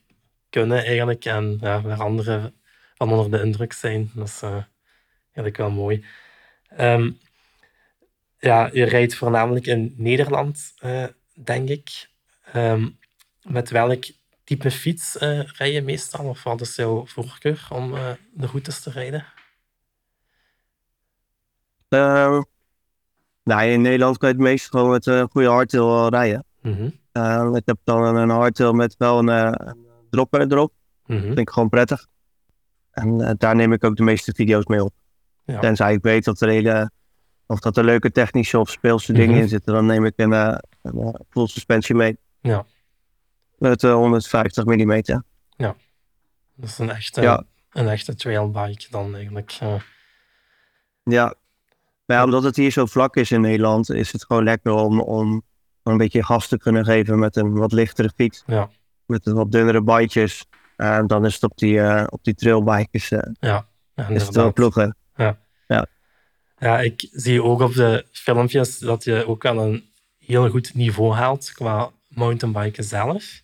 kunnen 0.50 0.84
eigenlijk 0.84 1.24
en 1.24 1.58
ja, 1.60 1.82
waar 1.82 2.00
anderen 2.00 2.54
van 2.94 3.12
onder 3.12 3.30
de 3.38 3.44
indruk 3.44 3.72
zijn. 3.72 4.10
Dat 4.14 4.26
is 4.26 4.42
eh, 4.42 4.62
eigenlijk 5.22 5.56
wel 5.56 5.70
mooi. 5.70 6.04
Ehm, 6.68 7.10
ja, 8.38 8.70
je 8.72 8.84
rijdt 8.84 9.14
voornamelijk 9.14 9.66
in 9.66 9.94
Nederland, 9.96 10.72
eh, 10.78 11.04
denk 11.34 11.68
ik. 11.68 12.08
Met 13.42 13.70
welk 13.70 14.04
type 14.50 14.70
fiets 14.70 15.16
uh, 15.22 15.42
rij 15.42 15.72
je 15.72 15.82
meestal? 15.82 16.24
Of 16.24 16.42
wat 16.42 16.60
is 16.60 16.76
jouw 16.76 17.06
voorkeur 17.06 17.66
om 17.68 17.94
uh, 17.94 18.10
de 18.32 18.46
routes 18.46 18.80
te 18.80 18.90
rijden? 18.90 19.24
Uh, 21.88 22.40
nou, 23.44 23.62
in 23.62 23.80
Nederland 23.80 24.18
kan 24.18 24.28
je 24.28 24.34
het 24.34 24.44
meest 24.44 24.68
gewoon 24.68 24.90
met 24.90 25.06
een 25.06 25.28
goede 25.30 25.48
hardtail 25.48 26.08
rijden. 26.08 26.44
Mm 26.62 26.92
-hmm. 27.12 27.56
ik 27.56 27.62
heb 27.64 27.78
dan 27.84 28.16
een 28.16 28.28
hardtail 28.28 28.72
met 28.72 28.94
wel 28.98 29.18
een, 29.18 29.28
een 29.28 29.76
dropper 30.10 30.52
erop. 30.52 30.72
Mm 31.06 31.16
-hmm. 31.16 31.16
Dat 31.16 31.26
vind 31.26 31.38
ik 31.38 31.50
gewoon 31.50 31.68
prettig. 31.68 32.06
En 32.90 33.36
daar 33.38 33.56
neem 33.56 33.72
ik 33.72 33.84
ook 33.84 33.96
de 33.96 34.02
meeste 34.02 34.32
video's 34.34 34.66
mee 34.66 34.84
op. 34.84 34.92
Ja. 35.44 35.60
Tenzij 35.60 35.92
ik 35.92 36.02
weet 36.02 36.24
dat 36.24 36.40
er 36.40 36.48
hele 36.48 36.90
of 37.46 37.60
dat 37.60 37.76
er 37.76 37.84
leuke 37.84 38.10
technische 38.10 38.58
of 38.58 38.70
speelse 38.70 39.12
dingen 39.12 39.34
mhm. 39.34 39.42
in 39.42 39.48
zitten, 39.48 39.74
dan 39.74 39.86
neem 39.86 40.04
ik 40.04 40.12
een, 40.16 40.32
uh, 40.32 40.56
een 40.82 41.14
full 41.30 41.46
suspensie 41.46 41.94
mee. 41.94 42.16
Ja. 42.40 42.64
Met 43.60 43.82
uh, 43.82 43.94
150 43.94 44.64
mm. 44.64 45.02
Ja. 45.56 45.76
Dat 46.54 46.68
is 46.68 46.78
een 46.78 46.90
echte, 46.90 47.22
ja. 47.22 47.44
een 47.72 47.88
echte 47.88 48.14
trailbike 48.14 48.86
dan 48.90 49.14
eigenlijk. 49.14 49.50
Ja. 51.04 51.34
Maar 52.04 52.16
ja, 52.16 52.24
omdat 52.24 52.42
het 52.42 52.56
hier 52.56 52.70
zo 52.70 52.86
vlak 52.86 53.16
is 53.16 53.30
in 53.30 53.40
Nederland, 53.40 53.90
is 53.90 54.12
het 54.12 54.24
gewoon 54.24 54.44
lekker 54.44 54.72
om, 54.72 55.00
om 55.00 55.42
een 55.82 55.96
beetje 55.96 56.24
gas 56.24 56.48
te 56.48 56.58
kunnen 56.58 56.84
geven 56.84 57.18
met 57.18 57.36
een 57.36 57.52
wat 57.52 57.72
lichtere 57.72 58.10
fiets. 58.14 58.42
Ja. 58.46 58.70
Met 59.06 59.24
wat 59.24 59.52
dunnere 59.52 59.82
bandjes. 59.82 60.46
En 60.76 61.06
dan 61.06 61.24
is 61.24 61.34
het 61.34 61.42
op 61.42 61.56
die, 61.58 61.74
uh, 61.74 62.04
op 62.08 62.24
die 62.24 62.34
trailbikes. 62.34 63.08
ja. 63.08 63.66
ja 63.94 64.08
is 64.08 64.26
het 64.26 64.34
wel 64.34 64.52
ploegen. 64.52 64.96
Ja. 65.16 65.38
ja. 65.66 65.86
Ja, 66.58 66.80
ik 66.80 67.08
zie 67.12 67.42
ook 67.42 67.60
op 67.60 67.74
de 67.74 68.06
filmpjes 68.12 68.78
dat 68.78 69.04
je 69.04 69.26
ook 69.26 69.42
wel 69.42 69.58
een 69.58 69.84
heel 70.18 70.50
goed 70.50 70.74
niveau 70.74 71.14
haalt 71.14 71.52
qua 71.52 71.90
mountainbiken 72.08 72.84
zelf. 72.84 73.42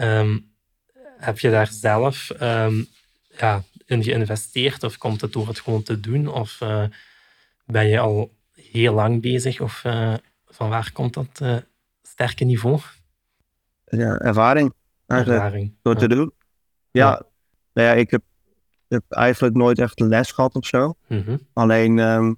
Ehm, 0.00 0.38
heb 1.16 1.38
je 1.38 1.50
daar 1.50 1.66
zelf 1.66 2.30
um, 2.42 2.86
ja, 3.38 3.62
in 3.86 4.02
geïnvesteerd 4.02 4.82
of 4.82 4.98
komt 4.98 5.20
het 5.20 5.32
door 5.32 5.48
het 5.48 5.60
gewoon 5.60 5.82
te 5.82 6.00
doen? 6.00 6.28
Of 6.28 6.60
uh, 6.62 6.84
ben 7.64 7.86
je 7.86 7.98
al 7.98 8.34
heel 8.54 8.94
lang 8.94 9.22
bezig? 9.22 9.60
Of 9.60 9.82
uh, 9.86 10.14
van 10.46 10.68
waar 10.68 10.90
komt 10.92 11.14
dat 11.14 11.40
uh, 11.42 11.56
sterke 12.02 12.44
niveau? 12.44 12.80
Ja, 13.84 14.18
ervaring. 14.18 14.72
Ervaring. 15.06 15.74
Door 15.82 15.96
te 15.96 16.08
doen. 16.08 16.32
Ja. 16.90 17.08
ja. 17.08 17.22
Nou 17.72 17.88
ja, 17.88 17.94
ik 17.94 18.10
heb 18.10 18.22
heb 18.88 19.02
eigenlijk 19.08 19.54
nooit 19.54 19.78
echt 19.78 20.00
les 20.00 20.32
gehad 20.32 20.54
of 20.54 20.66
zo. 20.66 20.94
Mhm. 21.06 21.36
Alleen, 21.52 21.98
um, 21.98 22.36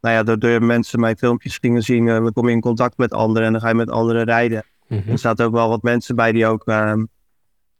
nou 0.00 0.14
ja, 0.14 0.22
doordat 0.22 0.60
mensen 0.60 1.00
mijn 1.00 1.16
filmpjes 1.16 1.58
gingen 1.58 1.82
zien, 1.82 2.06
uh, 2.06 2.26
kom 2.32 2.46
je 2.48 2.54
in 2.54 2.60
contact 2.60 2.96
met 2.96 3.12
anderen 3.12 3.46
en 3.46 3.52
dan 3.52 3.60
ga 3.60 3.68
je 3.68 3.74
met 3.74 3.90
anderen 3.90 4.24
rijden. 4.24 4.64
Mhm. 4.98 5.10
Er 5.10 5.18
zaten 5.18 5.46
ook 5.46 5.52
wel 5.52 5.68
wat 5.68 5.82
mensen 5.82 6.16
bij 6.16 6.32
die 6.32 6.46
ook 6.46 6.66
um, 6.66 7.08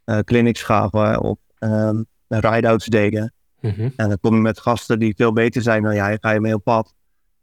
uh, 0.05 0.19
clinics 0.19 0.63
gaven 0.63 1.21
of 1.21 1.39
um, 1.59 2.07
ride-outs 2.29 2.87
deden. 2.87 3.33
Mhm. 3.61 3.89
En 3.97 4.09
dan 4.09 4.19
kom 4.21 4.35
je 4.35 4.41
met 4.41 4.61
gasten 4.61 4.99
die 4.99 5.15
veel 5.17 5.33
beter 5.33 5.63
zijn 5.63 5.83
dan 5.83 5.95
jij, 5.95 6.19
ga 6.21 6.31
je 6.31 6.41
mee 6.41 6.55
op 6.55 6.65
pad. 6.65 6.95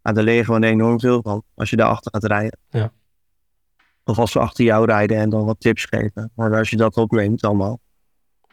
En 0.01 0.13
daar 0.13 0.23
leer 0.23 0.35
je 0.35 0.45
gewoon 0.45 0.63
enorm 0.63 0.99
veel 0.99 1.21
van 1.21 1.43
als 1.55 1.69
je 1.69 1.75
daarachter 1.75 2.11
gaat 2.11 2.23
rijden. 2.23 2.59
Ja. 2.69 2.91
Of 4.03 4.19
als 4.19 4.31
ze 4.31 4.39
achter 4.39 4.65
jou 4.65 4.85
rijden 4.85 5.17
en 5.17 5.29
dan 5.29 5.45
wat 5.45 5.59
tips 5.59 5.85
geven. 5.85 6.31
Maar 6.35 6.57
als 6.57 6.69
je 6.69 6.77
dat 6.77 6.97
opneemt 6.97 7.43
allemaal. 7.43 7.79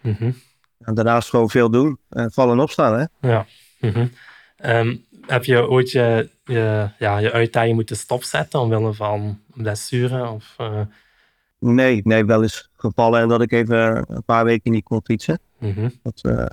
Mm 0.02 0.34
en 0.78 0.94
daarnaast 0.94 1.28
gewoon 1.28 1.50
veel 1.50 1.70
doen. 1.70 1.98
En 2.08 2.32
vallen 2.32 2.54
en 2.54 2.62
opstaan, 2.62 2.98
hè? 2.98 3.28
Ja. 3.28 3.46
Mhm. 3.80 4.06
Ehm, 4.56 4.96
heb 5.26 5.44
je 5.44 5.68
ooit 5.68 5.90
je, 5.90 6.30
je, 6.44 6.90
ja, 6.98 7.18
je 7.18 7.32
uitdaging 7.32 7.74
moeten 7.74 7.96
stopzetten 7.96 8.60
omwille 8.60 8.94
van 8.94 9.40
blessure? 9.46 10.28
Of, 10.28 10.54
uh... 10.60 10.80
Nee, 11.58 12.00
nee, 12.04 12.24
wel 12.24 12.42
eens 12.42 12.68
gevallen 12.76 13.20
en 13.20 13.28
dat 13.28 13.40
ik 13.40 13.52
even 13.52 14.04
een 14.08 14.24
paar 14.24 14.44
weken 14.44 14.72
niet 14.72 14.84
kon 14.84 15.00
fietsen. 15.04 15.38
Mm 15.58 15.90
dat, 16.02 16.20
uh, 16.22 16.44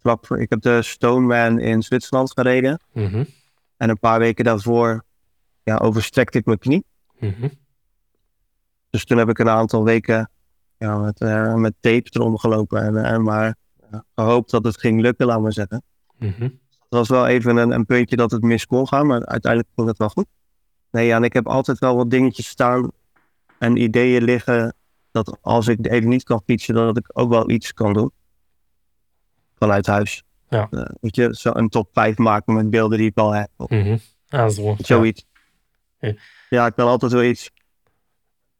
vlak 0.00 0.26
voor, 0.26 0.40
ik 0.40 0.50
heb 0.50 0.60
de 0.60 0.82
Stoneman 0.82 1.58
in 1.58 1.82
Zwitserland 1.82 2.32
gereden. 2.32 2.80
Mm 2.92 3.26
En 3.76 3.88
een 3.88 3.98
paar 3.98 4.18
weken 4.18 4.44
daarvoor 4.44 5.04
ja, 5.62 5.76
overstrekte 5.76 6.38
ik 6.38 6.46
mijn 6.46 6.58
knie. 6.58 6.84
Mhm. 7.18 7.48
Dus 8.90 9.04
toen 9.04 9.18
heb 9.18 9.28
ik 9.28 9.38
een 9.38 9.48
aantal 9.48 9.84
weken 9.84 10.30
ja, 10.78 10.96
met, 10.98 11.20
uh, 11.20 11.54
met 11.54 11.74
tape 11.80 12.08
erom 12.10 12.38
gelopen. 12.38 12.82
En, 12.82 13.04
en 13.04 13.22
maar 13.22 13.56
gehoopt 14.14 14.50
dat 14.50 14.64
het 14.64 14.80
ging 14.80 15.00
lukken, 15.00 15.26
laat 15.26 15.40
maar 15.40 15.52
zeggen. 15.52 15.82
Mhm. 16.18 16.42
Het 16.42 16.98
was 16.98 17.08
wel 17.08 17.26
even 17.26 17.56
een, 17.56 17.70
een, 17.70 17.86
puntje 17.86 18.16
dat 18.16 18.30
het 18.30 18.42
mis 18.42 18.66
kon 18.66 18.88
gaan, 18.88 19.06
maar 19.06 19.26
uiteindelijk 19.26 19.72
ging 19.74 19.88
het 19.88 19.98
wel 19.98 20.08
goed. 20.08 20.26
Nee, 20.90 21.06
ja, 21.06 21.16
en 21.16 21.24
ik 21.24 21.32
heb 21.32 21.46
altijd 21.46 21.78
wel 21.78 21.96
wat 21.96 22.10
dingetjes 22.10 22.48
staan 22.48 22.90
en 23.58 23.76
ideeën 23.76 24.22
liggen 24.22 24.74
dat 25.10 25.38
als 25.40 25.68
ik 25.68 25.86
even 25.86 26.08
niet 26.08 26.22
kan 26.22 26.42
fietsen, 26.46 26.74
dat 26.74 26.96
ik 26.96 27.10
ook 27.12 27.30
wel 27.30 27.50
iets 27.50 27.74
kan 27.74 27.92
doen. 27.92 28.12
Vanuit 29.58 29.86
huis. 29.86 30.22
Ja. 30.48 30.66
Uh, 30.70 30.84
moet 31.00 31.16
je 31.16 31.28
zo 31.36 31.50
een 31.54 31.68
top 31.68 31.88
5 31.92 32.18
maken 32.18 32.54
met 32.54 32.70
beelden 32.70 32.98
die 32.98 33.10
ik 33.10 33.16
al 33.16 33.30
heb. 33.30 33.48
Of 33.56 33.70
mm 33.70 33.98
ah, 34.28 34.48
zo. 34.48 34.74
Zoiets. 34.78 35.24
Ja. 35.98 36.14
ja. 36.48 36.66
ik 36.66 36.74
kan 36.74 36.86
altijd 36.86 37.12
wel 37.12 37.22
iets. 37.22 37.50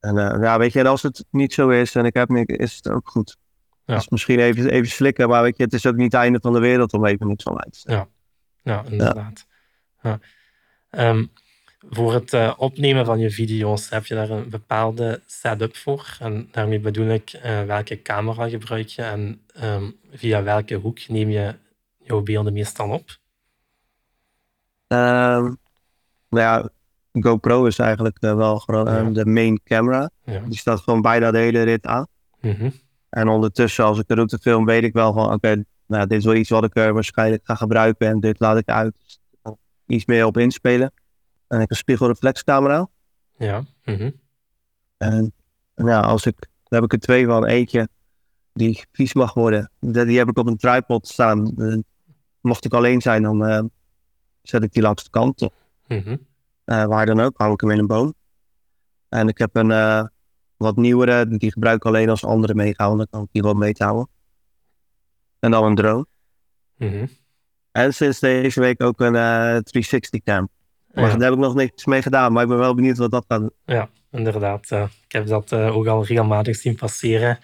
En 0.01 0.17
uh, 0.17 0.37
ja, 0.41 0.59
weet 0.59 0.73
je, 0.73 0.79
en 0.79 0.87
als 0.87 1.03
het 1.03 1.25
niet 1.31 1.53
zo 1.53 1.69
is 1.69 1.95
en 1.95 2.05
ik 2.05 2.15
heb 2.15 2.29
niks, 2.29 2.55
is 2.55 2.77
het 2.77 2.89
ook 2.89 3.09
goed. 3.09 3.37
Ja. 3.85 3.95
Dus 3.95 4.09
misschien 4.09 4.39
even, 4.39 4.71
even 4.71 4.89
slikken, 4.89 5.29
maar 5.29 5.43
weet 5.43 5.57
je, 5.57 5.63
het 5.63 5.73
is 5.73 5.87
ook 5.87 5.97
niet 5.97 6.13
het 6.13 6.21
einde 6.21 6.39
van 6.41 6.53
de 6.53 6.59
wereld 6.59 6.93
om 6.93 7.05
even 7.05 7.27
niks 7.27 7.43
van 7.43 7.65
uit 7.65 7.83
te 7.83 7.93
Ja, 7.93 8.09
ja 8.63 8.85
inderdaad. 8.85 9.47
Ja. 10.03 10.19
Ehm, 10.91 11.25
voor 11.79 12.13
het 12.13 12.33
uh, 12.33 12.55
opnemen 12.57 13.05
van 13.05 13.19
je 13.19 13.31
video's 13.31 13.91
heb 13.91 14.07
je 14.07 14.15
daar 14.15 14.31
een 14.31 14.49
bepaalde 14.49 15.21
setup 15.27 15.77
voor. 15.77 16.17
En 16.21 16.49
daarmee 16.51 16.81
bedoel 16.81 17.09
ik 17.09 17.33
uh, 17.33 17.63
welke 17.63 18.03
camera 18.03 18.49
gebruik 18.49 18.87
je 18.87 19.03
en 19.03 19.41
um, 19.63 19.97
via 20.13 20.43
welke 20.43 20.75
hoek 20.75 21.09
neem 21.09 21.31
je 21.31 21.55
jouw 21.99 22.23
beelden 22.23 22.53
meestal 22.53 22.91
op? 22.91 23.19
Um, 24.87 25.59
nou 26.29 26.45
ja, 26.45 26.69
GoPro 27.13 27.65
is 27.65 27.79
eigenlijk 27.79 28.17
uh, 28.21 28.35
wel 28.35 28.63
ja. 28.67 29.03
de 29.03 29.27
main 29.27 29.61
camera. 29.65 30.11
Ja. 30.25 30.41
Die 30.41 30.59
staat 30.59 30.81
gewoon 30.81 31.03
bijna 31.03 31.31
de 31.31 31.39
hele 31.39 31.63
rit 31.63 31.87
aan. 31.87 32.07
Mm 32.41 32.55
-hmm. 32.59 32.73
En 33.09 33.29
ondertussen, 33.29 33.85
als 33.85 33.99
ik 33.99 34.07
de 34.07 34.15
route 34.15 34.39
film, 34.39 34.65
weet 34.65 34.83
ik 34.83 34.93
wel 34.93 35.13
van, 35.13 35.25
oké, 35.25 35.35
okay, 35.35 35.65
nou, 35.87 36.07
dit 36.07 36.19
is 36.19 36.25
wel 36.25 36.35
iets 36.35 36.51
wat 36.51 36.65
ik 36.65 36.73
waarschijnlijk 36.73 37.41
ga 37.45 37.55
gebruiken 37.55 38.09
en 38.09 38.21
dit 38.21 38.41
laat 38.41 38.59
ik 38.59 38.69
uit. 38.69 38.95
Iets 39.87 40.05
meer 40.05 40.27
op 40.27 40.37
inspelen. 40.37 40.93
En 41.49 41.55
ik 41.55 41.61
heb 41.61 41.71
een 41.71 41.77
spiegelreflexcamera. 41.77 42.89
Ja. 43.37 43.65
Mm 43.85 43.95
-hmm. 43.95 44.21
En 44.97 45.35
ja, 45.75 46.01
als 46.01 46.27
ik, 46.27 46.39
daar 46.41 46.81
heb 46.81 46.85
ik 46.85 46.93
er 46.93 46.99
twee 46.99 47.27
van. 47.27 47.45
Eentje 47.45 47.89
die 48.53 48.85
vies 48.93 49.15
mag 49.15 49.35
worden. 49.35 49.71
Die 49.81 50.19
heb 50.19 50.29
ik 50.29 50.39
op 50.39 50.47
een 50.47 50.57
tripod 50.57 51.09
staan. 51.09 51.55
mocht 52.41 52.65
ik 52.65 52.75
alleen 52.75 53.01
zijn, 53.01 53.23
dan 53.23 53.49
uh, 53.49 53.63
zet 54.43 54.63
ik 54.63 54.73
die 54.73 54.83
langs 54.83 55.05
de 55.05 55.11
kant. 55.11 55.41
Mm 55.41 55.51
-hmm. 55.99 56.27
uh, 56.65 56.85
waar 56.85 57.07
dan 57.07 57.21
ook, 57.21 57.39
hang 57.39 57.53
ik 57.53 57.61
hem 57.61 57.71
in 57.71 57.79
een 57.79 57.87
boom. 57.87 58.15
En 59.09 59.29
ik 59.29 59.39
heb 59.39 59.57
een, 59.57 59.71
uh, 59.71 60.05
wat 60.57 60.77
nieuwere, 60.77 61.29
die 61.29 61.53
gebruik 61.53 61.77
ik 61.77 61.85
alleen 61.85 62.09
als 62.09 62.25
anderen 62.25 62.57
meegaan, 62.57 62.97
dan 62.97 63.07
kan 63.11 63.23
ik 63.23 63.29
die 63.33 63.43
wel 63.43 63.55
mee 63.55 63.75
houden. 63.77 64.09
En 65.39 65.51
dan 65.51 65.65
een 65.65 65.75
drone. 65.75 66.07
Mm 66.77 66.89
-hmm. 66.89 67.09
En 67.71 67.95
sinds 67.95 68.21
deze 68.21 68.61
week 68.61 68.83
ook 68.83 69.01
een 69.01 69.15
uh, 69.15 69.59
360 69.59 70.23
cam. 70.23 70.49
Maar 71.01 71.11
daar 71.11 71.29
heb 71.29 71.33
ik 71.33 71.45
nog 71.45 71.55
niks 71.55 71.85
mee 71.85 72.03
gedaan, 72.03 72.33
maar 72.33 72.43
ik 72.43 72.49
ben 72.49 72.59
wel 72.59 72.75
benieuwd 72.75 72.97
wat 72.97 73.11
dat 73.11 73.25
kan. 73.27 73.51
Ja, 73.65 73.89
inderdaad. 74.11 74.71
Uh, 74.71 74.83
ik 75.05 75.13
heb 75.13 75.27
dat 75.27 75.53
uh, 75.53 75.77
ook 75.77 75.87
al 75.87 76.05
regelmatig 76.05 76.57
zien 76.57 76.77
passeren. 76.77 77.39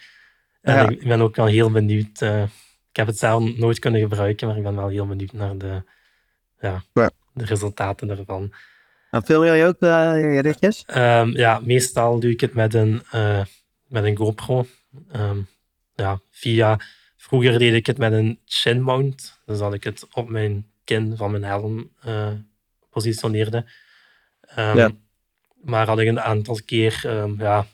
En 0.61 0.91
ik 0.91 1.09
ben 1.09 1.21
ook 1.21 1.39
al 1.39 1.47
heel 1.47 1.71
benieuwd. 1.71 2.21
Uh, 2.21 2.43
ik 2.91 2.97
heb 2.97 3.07
het 3.07 3.19
zelf 3.19 3.57
nooit 3.57 3.79
kunnen 3.79 4.01
gebruiken, 4.01 4.47
maar 4.49 4.57
ik 4.57 4.63
ben 4.63 4.77
wel 4.77 4.89
heel 4.89 5.07
benieuwd 5.07 5.33
naar 5.33 5.59
de, 5.59 5.83
ja, 6.61 6.83
de 7.33 7.45
resultaten 7.45 8.11
ervan. 8.11 8.53
En 9.11 9.25
film 9.25 9.45
jij 9.45 9.67
ook 9.69 9.77
je 9.81 10.41
ritjes? 10.43 10.85
Um, 10.97 11.37
ja, 11.37 11.61
meestal 11.65 12.21
doe 12.21 12.31
ik 12.31 12.41
het 12.41 12.55
met 12.55 12.75
een, 12.75 13.03
met 13.87 14.05
een 14.05 14.17
GoPro. 14.17 14.67
Um, 15.17 15.47
ja, 15.95 16.21
via, 16.31 16.81
vroeger 17.17 17.59
deed 17.59 17.75
ik 17.75 17.87
het 17.87 17.99
met 17.99 18.13
een 18.13 18.39
chin 18.45 18.83
mount. 18.83 19.41
Dus 19.47 19.59
dat 19.59 19.75
ik 19.75 19.85
het 19.85 20.07
op 20.13 20.29
mijn 20.29 20.67
kin 20.85 21.17
van 21.17 21.31
mijn 21.31 21.45
helm 21.45 21.91
positioneerde. 22.95 23.57
Um, 24.59 24.77
ja. 24.77 24.91
Maar 25.63 25.87
had 25.87 25.99
ik 25.99 26.09
een 26.09 26.21
aantal 26.21 26.61
keer 26.67 27.03
um, 27.07 27.41
ja, 27.41 27.67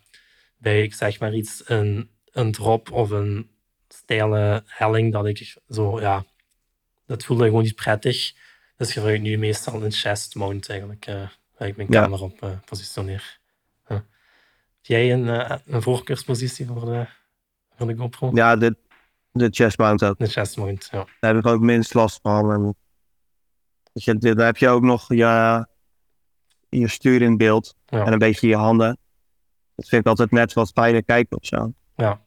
bij, 0.57 0.83
ik 0.83 0.95
zeg 0.95 1.21
maar 1.21 1.35
iets, 1.35 1.63
een, 1.67 2.11
een 2.33 2.53
drop 2.53 2.93
of 2.93 3.11
een 3.11 3.51
steile 3.89 4.63
helling, 4.67 5.13
dat 5.13 5.27
ik 5.27 5.57
zo, 5.69 6.01
ja, 6.01 6.25
dat 7.07 7.25
voelde 7.25 7.45
gewoon 7.45 7.63
niet 7.63 7.75
prettig. 7.75 8.33
Dus 8.77 8.93
gebruik 8.93 9.17
ik 9.17 9.23
nu 9.23 9.39
meestal 9.39 9.83
een 9.83 9.93
chest 9.93 10.35
mount 10.35 10.69
eigenlijk, 10.69 11.07
uh, 11.07 11.29
waar 11.57 11.69
ik 11.69 11.77
mijn 11.77 11.93
Ja. 11.93 12.03
camera 12.03 12.23
op 12.23 12.43
uh, 12.43 12.51
positioneer. 12.65 13.39
Heb 13.85 14.05
jij 14.83 15.13
een, 15.13 15.25
uh, 15.25 15.57
een 15.67 15.83
voorkeurspositie 15.83 16.67
voor 16.67 16.85
de, 16.85 17.07
voor 17.77 17.87
de 17.87 17.97
GoPro? 17.97 18.31
Ja, 18.35 18.57
de, 18.57 18.77
de 19.33 19.49
chest 19.51 19.79
mount 19.79 20.05
ook. 20.05 20.19
De 20.19 20.27
chest 20.27 20.57
mount, 20.57 20.89
ja. 20.91 21.07
Daar 21.21 21.35
heb 21.35 21.45
ik 21.45 21.51
ook 21.51 21.61
minst 21.61 21.95
last 21.95 22.19
van. 22.23 22.53
En, 22.53 22.75
je, 23.93 24.15
daar 24.19 24.47
heb 24.47 24.57
je 24.57 24.69
ook 24.69 24.83
nog 24.83 25.09
je, 25.09 25.67
je 26.69 26.89
stuur 26.89 27.23
in 27.23 27.37
beeld 27.37 27.75
Ja. 27.87 28.05
en 28.05 28.13
een 28.13 28.19
beetje 28.19 28.49
je 28.49 28.57
handen. 28.57 28.99
Dat 29.75 29.89
vind 29.89 30.03
ik 30.03 30.09
altijd 30.09 30.31
net 30.31 30.53
wat 30.53 30.71
fijner 30.75 31.05
kijken 31.05 31.37
of 31.37 31.47
zo. 31.47 31.73
Ja. 31.97 32.21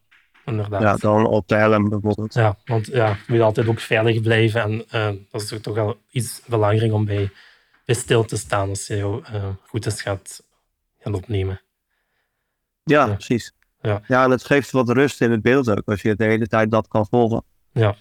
inderdaad. 0.46 0.82
Ja, 0.82 0.96
dan 0.96 1.26
op 1.26 1.48
de 1.48 1.56
helm 1.56 1.90
bijvoorbeeld. 1.90 2.34
Ja, 2.34 2.58
want 2.66 2.86
ja, 2.86 3.08
je 3.08 3.34
moet 3.34 3.42
altijd 3.42 3.68
ook 3.68 3.80
veilig 3.80 4.22
blijven. 4.22 4.62
En 4.62 4.86
eh, 4.90 5.12
dat 5.32 5.42
is 5.42 5.62
toch 5.62 5.76
wel 5.76 5.98
iets 6.12 6.42
belangrijk 6.46 6.92
om 6.94 7.06
bij, 7.06 7.32
bij 7.86 7.96
stil 7.96 8.26
te 8.26 8.38
staan 8.38 8.70
als 8.70 8.88
je 8.88 8.96
jouw 8.98 9.20
uh, 9.34 9.44
routes 9.72 10.02
gaat 10.02 10.44
gaan 11.00 11.14
opnemen. 11.14 11.62
Ja, 12.84 13.06
Ja. 13.06 13.14
precies. 13.14 13.54
Ja. 13.82 14.02
ja, 14.08 14.24
en 14.24 14.32
het 14.32 14.44
geeft 14.46 14.72
wat 14.72 14.90
rust 14.90 15.22
in 15.22 15.32
het 15.32 15.42
beeld 15.42 15.70
ook, 15.70 15.82
als 15.86 16.02
je 16.02 16.16
de 16.16 16.24
hele 16.24 16.48
tijd 16.48 16.72
dat 16.72 16.88
kan 16.88 17.08
volgen. 17.08 17.44
Ja. 17.72 17.96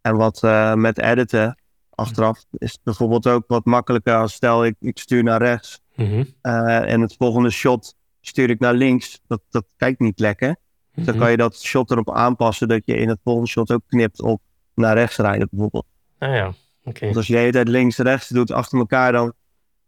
En 0.00 0.16
wat 0.16 0.42
eh, 0.42 0.74
met 0.74 0.98
editen 0.98 1.58
achteraf 1.96 2.44
is 2.52 2.72
het 2.72 2.80
bijvoorbeeld 2.82 3.26
ook 3.26 3.44
wat 3.46 3.64
makkelijker 3.64 4.14
als 4.14 4.32
stel 4.32 4.64
ik, 4.64 4.76
ik 4.80 4.98
stuur 4.98 5.22
naar 5.22 5.42
rechts 5.42 5.80
Mhm, 5.96 6.24
eh, 6.40 6.92
en 6.92 7.00
het 7.00 7.14
volgende 7.18 7.50
shot 7.50 7.94
stuur 8.20 8.50
ik 8.50 8.58
naar 8.58 8.74
links. 8.74 9.20
Dat, 9.26 9.40
dat 9.50 9.64
kijkt 9.76 10.00
niet 10.00 10.18
lekker. 10.18 10.56
Dus 10.94 11.04
dan 11.04 11.14
mhm. 11.14 11.22
kan 11.22 11.30
je 11.30 11.36
dat 11.36 11.62
shot 11.62 11.90
erop 11.90 12.10
aanpassen 12.10 12.68
dat 12.68 12.82
je 12.84 12.96
in 12.96 13.08
het 13.08 13.18
volgende 13.24 13.48
shot 13.48 13.70
ook 13.70 13.82
knipt 13.86 14.22
op 14.22 14.40
naar 14.74 14.94
rechts 14.94 15.16
rijden 15.16 15.48
bijvoorbeeld. 15.50 15.86
Ah 16.18 16.34
ja, 16.34 16.52
oké. 16.84 17.04
Want 17.04 17.16
als 17.16 17.26
je 17.26 17.32
de 17.32 17.38
hele 17.38 17.52
tijd 17.52 17.68
links 17.68 17.98
rechts 17.98 18.28
doet 18.28 18.50
achter 18.50 18.78
elkaar, 18.78 19.12
dan 19.12 19.32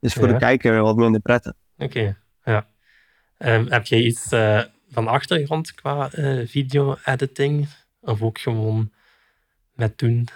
is 0.00 0.14
het 0.14 0.22
voor 0.22 0.28
Ja. 0.28 0.32
de 0.32 0.38
kijker 0.38 0.80
wat 0.80 0.96
minder 0.96 1.20
prettig. 1.20 1.52
Oké, 1.78 2.16
ja. 2.44 2.66
Ehm, 3.38 3.66
heb 3.68 3.86
jij 3.86 4.00
iets 4.00 4.32
eh, 4.32 4.62
van 4.90 5.08
achtergrond 5.08 5.74
qua 5.74 6.10
eh, 6.10 6.46
video-editing? 6.46 7.68
Of 8.00 8.22
ook 8.22 8.38
gewoon 8.38 8.90
met 9.72 9.98
doen? 9.98 10.28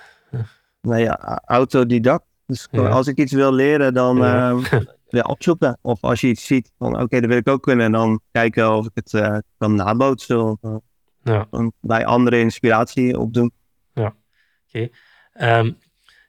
Nou 0.82 1.00
ja, 1.00 1.42
autodidact. 1.46 2.24
Dus 2.46 2.68
Ja. 2.70 2.88
als 2.88 3.06
ik 3.06 3.16
iets 3.18 3.32
wil 3.32 3.52
leren, 3.52 3.94
dan 3.94 4.16
Ja. 4.16 4.58
ja, 5.08 5.20
opzoeken. 5.22 5.78
Of 5.82 6.02
als 6.04 6.20
je 6.20 6.26
iets 6.28 6.46
ziet 6.46 6.72
van 6.78 7.00
oké, 7.00 7.20
dat 7.20 7.28
wil 7.28 7.38
ik 7.38 7.48
ook 7.48 7.62
kunnen. 7.62 7.86
En 7.86 7.92
dan 7.92 8.20
kijken 8.32 8.74
of 8.76 8.86
ik 8.86 8.90
het 8.94 9.14
eh, 9.14 9.36
kan 9.58 9.74
nabootsen. 9.74 10.44
Of 10.44 10.58
eh, 10.62 10.74
Ja, 11.22 11.48
bij 11.80 12.04
andere 12.06 12.38
inspiratie 12.38 13.18
opdoen. 13.18 13.52
oké. 13.94 14.88
Ehm, 15.32 15.64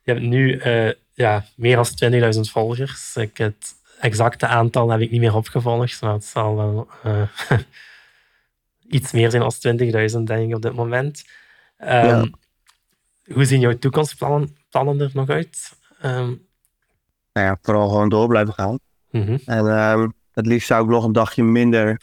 je 0.03 0.11
hebt 0.11 0.21
nu 0.21 0.57
eh, 0.57 0.91
ja, 1.13 1.45
meer 1.55 1.75
dan 1.75 1.85
20.000 2.35 2.39
volgers. 2.51 3.15
Ik, 3.15 3.37
het 3.37 3.73
exacte 3.99 4.47
aantal 4.47 4.89
heb 4.89 4.99
ik 5.01 5.11
niet 5.11 5.19
meer 5.19 5.35
opgevolgd, 5.35 6.01
maar 6.01 6.13
het 6.13 6.25
zal 6.25 6.55
wel 6.55 6.87
eh, 7.03 7.21
iets 8.97 9.11
meer 9.11 9.31
zijn 9.31 9.41
dan 9.41 9.77
20.000, 10.19 10.23
denk 10.23 10.49
ik, 10.49 10.55
op 10.55 10.61
dit 10.61 10.73
moment. 10.73 11.23
Ja. 11.77 12.25
Hoe 13.31 13.45
zien 13.45 13.59
jouw 13.59 13.77
toekomstplannen 13.77 14.55
plannen 14.69 14.99
er 14.99 15.12
nog 15.13 15.29
uit? 15.29 15.77
Ehm, 15.99 16.33
Nou 17.33 17.47
ja, 17.47 17.57
vooral 17.62 17.89
gewoon 17.89 18.09
door 18.09 18.27
blijven 18.27 18.53
gaan. 18.53 18.79
mhm, 19.12 19.38
En 19.45 19.67
ehm, 19.67 20.09
het 20.31 20.45
liefst 20.45 20.67
zou 20.67 20.83
ik 20.83 20.89
nog 20.89 21.03
een 21.03 21.12
dagje 21.12 21.43
minder 21.43 22.01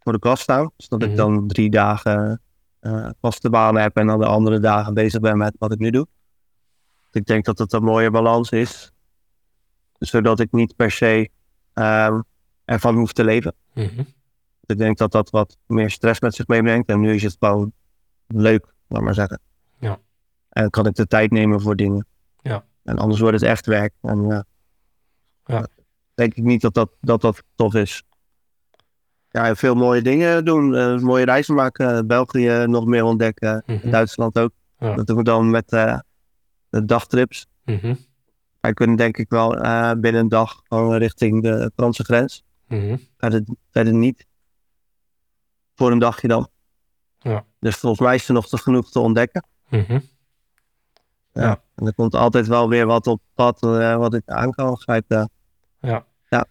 voor 0.00 0.12
de 0.12 0.18
klas 0.18 0.40
staan. 0.40 0.70
Zodat 0.76 1.00
Mhm. 1.00 1.10
ik 1.10 1.16
dan 1.16 1.46
drie 1.48 1.70
dagen 1.70 2.40
eh 2.80 3.08
vaste 3.20 3.50
baan 3.50 3.76
heb 3.76 3.96
en 3.96 4.06
dan 4.06 4.18
de 4.18 4.26
andere 4.26 4.58
dagen 4.58 4.94
bezig 4.94 5.20
ben 5.20 5.36
met 5.38 5.54
wat 5.58 5.72
ik 5.72 5.78
nu 5.78 5.90
doe. 5.90 6.06
Ik 7.12 7.26
denk 7.26 7.44
dat 7.44 7.58
het 7.58 7.72
een 7.72 7.82
mooie 7.82 8.10
balans 8.10 8.50
is. 8.50 8.92
Zodat 9.98 10.40
ik 10.40 10.52
niet 10.52 10.76
per 10.76 10.90
se 10.90 11.30
ehm, 11.72 12.20
ervan 12.64 12.94
hoef 12.96 13.12
te 13.12 13.24
leven. 13.24 13.54
mhm. 13.74 14.02
Ik 14.66 14.78
denk 14.78 14.98
dat 14.98 15.12
dat 15.12 15.30
wat 15.30 15.56
meer 15.66 15.90
stress 15.90 16.20
met 16.20 16.34
zich 16.34 16.46
meebrengt. 16.46 16.88
En 16.88 17.00
nu 17.00 17.14
is 17.14 17.22
het 17.22 17.36
gewoon 17.38 17.72
leuk, 18.26 18.74
laat 18.88 19.02
maar 19.02 19.14
zeggen. 19.14 19.40
Ja. 19.78 19.98
En 20.56 20.70
kan 20.70 20.86
ik 20.86 20.94
de 20.94 21.06
tijd 21.06 21.30
nemen 21.30 21.60
voor 21.60 21.76
dingen. 21.76 22.06
Ja. 22.42 22.64
En 22.84 22.98
anders 22.98 23.20
wordt 23.20 23.40
het 23.40 23.48
echt 23.50 23.66
werk. 23.66 23.92
En 24.02 24.26
ja, 24.26 24.44
Ja. 25.44 25.66
denk 26.14 26.34
ik 26.34 26.44
niet 26.44 26.60
dat 26.60 26.74
dat, 26.74 26.90
dat, 27.00 27.20
dat 27.20 27.42
tof 27.54 27.74
is. 27.74 28.02
Ja, 29.28 29.54
veel 29.54 29.74
mooie 29.74 30.02
dingen 30.02 30.44
doen. 30.44 30.74
eh, 30.74 30.98
mooie 30.98 31.24
reizen 31.24 31.54
maken. 31.54 32.06
België 32.06 32.64
nog 32.66 32.86
meer 32.86 33.04
ontdekken. 33.04 33.62
Mhm. 33.66 33.90
Duitsland 33.90 34.38
ook. 34.38 34.50
Ja. 34.78 34.94
Dat 34.94 35.06
doen 35.06 35.16
we 35.16 35.22
dan 35.22 35.50
met 35.50 35.72
eh, 35.72 35.98
de 36.68 36.84
dagtrips. 36.84 37.46
Mhm, 37.64 37.94
Wij 38.60 38.72
kunnen 38.74 38.96
denk 38.96 39.16
ik 39.16 39.28
wel 39.30 39.56
eh, 39.58 39.92
binnen 39.96 40.20
een 40.20 40.28
dag 40.28 40.60
gewoon 40.64 40.96
richting 40.96 41.42
de 41.42 41.70
Franse 41.74 42.04
grens. 42.04 42.44
mhm. 42.68 42.96
Verder, 43.18 43.44
verder 43.70 43.92
niet. 43.94 44.26
Voor 45.74 45.90
een 45.90 45.98
dagje 45.98 46.28
dan. 46.28 46.48
Ja. 47.18 47.44
Dus 47.58 47.76
volgens 47.76 48.00
mij 48.02 48.14
is 48.14 48.28
er 48.28 48.34
nog 48.34 48.48
te 48.48 48.58
genoeg 48.58 48.90
te 48.90 48.98
ontdekken. 49.00 49.46
Mhm. 49.68 49.92
Ja. 49.92 50.00
Ja. 51.40 51.62
En 51.74 51.86
er 51.86 51.94
komt 51.94 52.14
altijd 52.14 52.46
wel 52.46 52.68
weer 52.68 52.86
wat 52.86 53.06
op 53.06 53.20
pad 53.34 53.62
eh, 53.62 53.96
wat 53.96 54.14
ik 54.14 54.22
aan 54.26 54.50
kan 54.50 54.76
grijpen. 54.76 55.30
Ja. 55.80 56.06
Ja. 56.28 56.46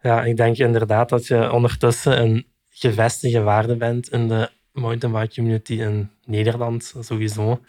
Ja, 0.00 0.24
ik 0.24 0.36
denk 0.36 0.56
inderdaad 0.56 1.08
dat 1.08 1.26
je 1.26 1.52
ondertussen 1.52 2.20
een 2.22 2.46
gevestigde 2.68 3.40
waarde 3.40 3.76
bent 3.76 4.10
in 4.10 4.28
de 4.28 4.50
mountainbike 4.72 5.34
community 5.34 5.72
in 5.72 6.10
Nederland 6.24 6.94
sowieso, 7.00 7.60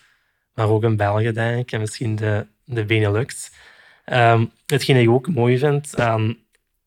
maar 0.54 0.70
ook 0.70 0.84
in 0.84 0.98
België 0.98 1.32
denk 1.32 1.60
ik 1.60 1.72
en 1.72 1.80
misschien 1.80 2.16
de, 2.16 2.48
de 2.66 2.86
Benelux. 2.86 3.52
Ehm 4.06 4.46
hetgeen 4.66 4.96
ik 4.96 5.10
ook 5.10 5.28
mooi 5.28 5.58
vind 5.58 6.00
aan, 6.00 6.38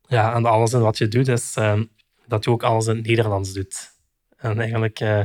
ja, 0.07 0.33
aan 0.33 0.45
alles 0.45 0.73
en 0.73 0.81
wat 0.81 0.99
je 0.99 1.09
doet, 1.09 1.29
is 1.29 1.57
ehm, 1.57 1.85
dat 2.27 2.45
je 2.45 2.51
ook 2.51 2.63
alles 2.63 2.87
in 2.87 2.97
het 2.97 3.07
Nederlands 3.07 3.53
doet. 3.53 3.91
En 4.37 4.59
eigenlijk 4.61 5.01
eh, 5.01 5.21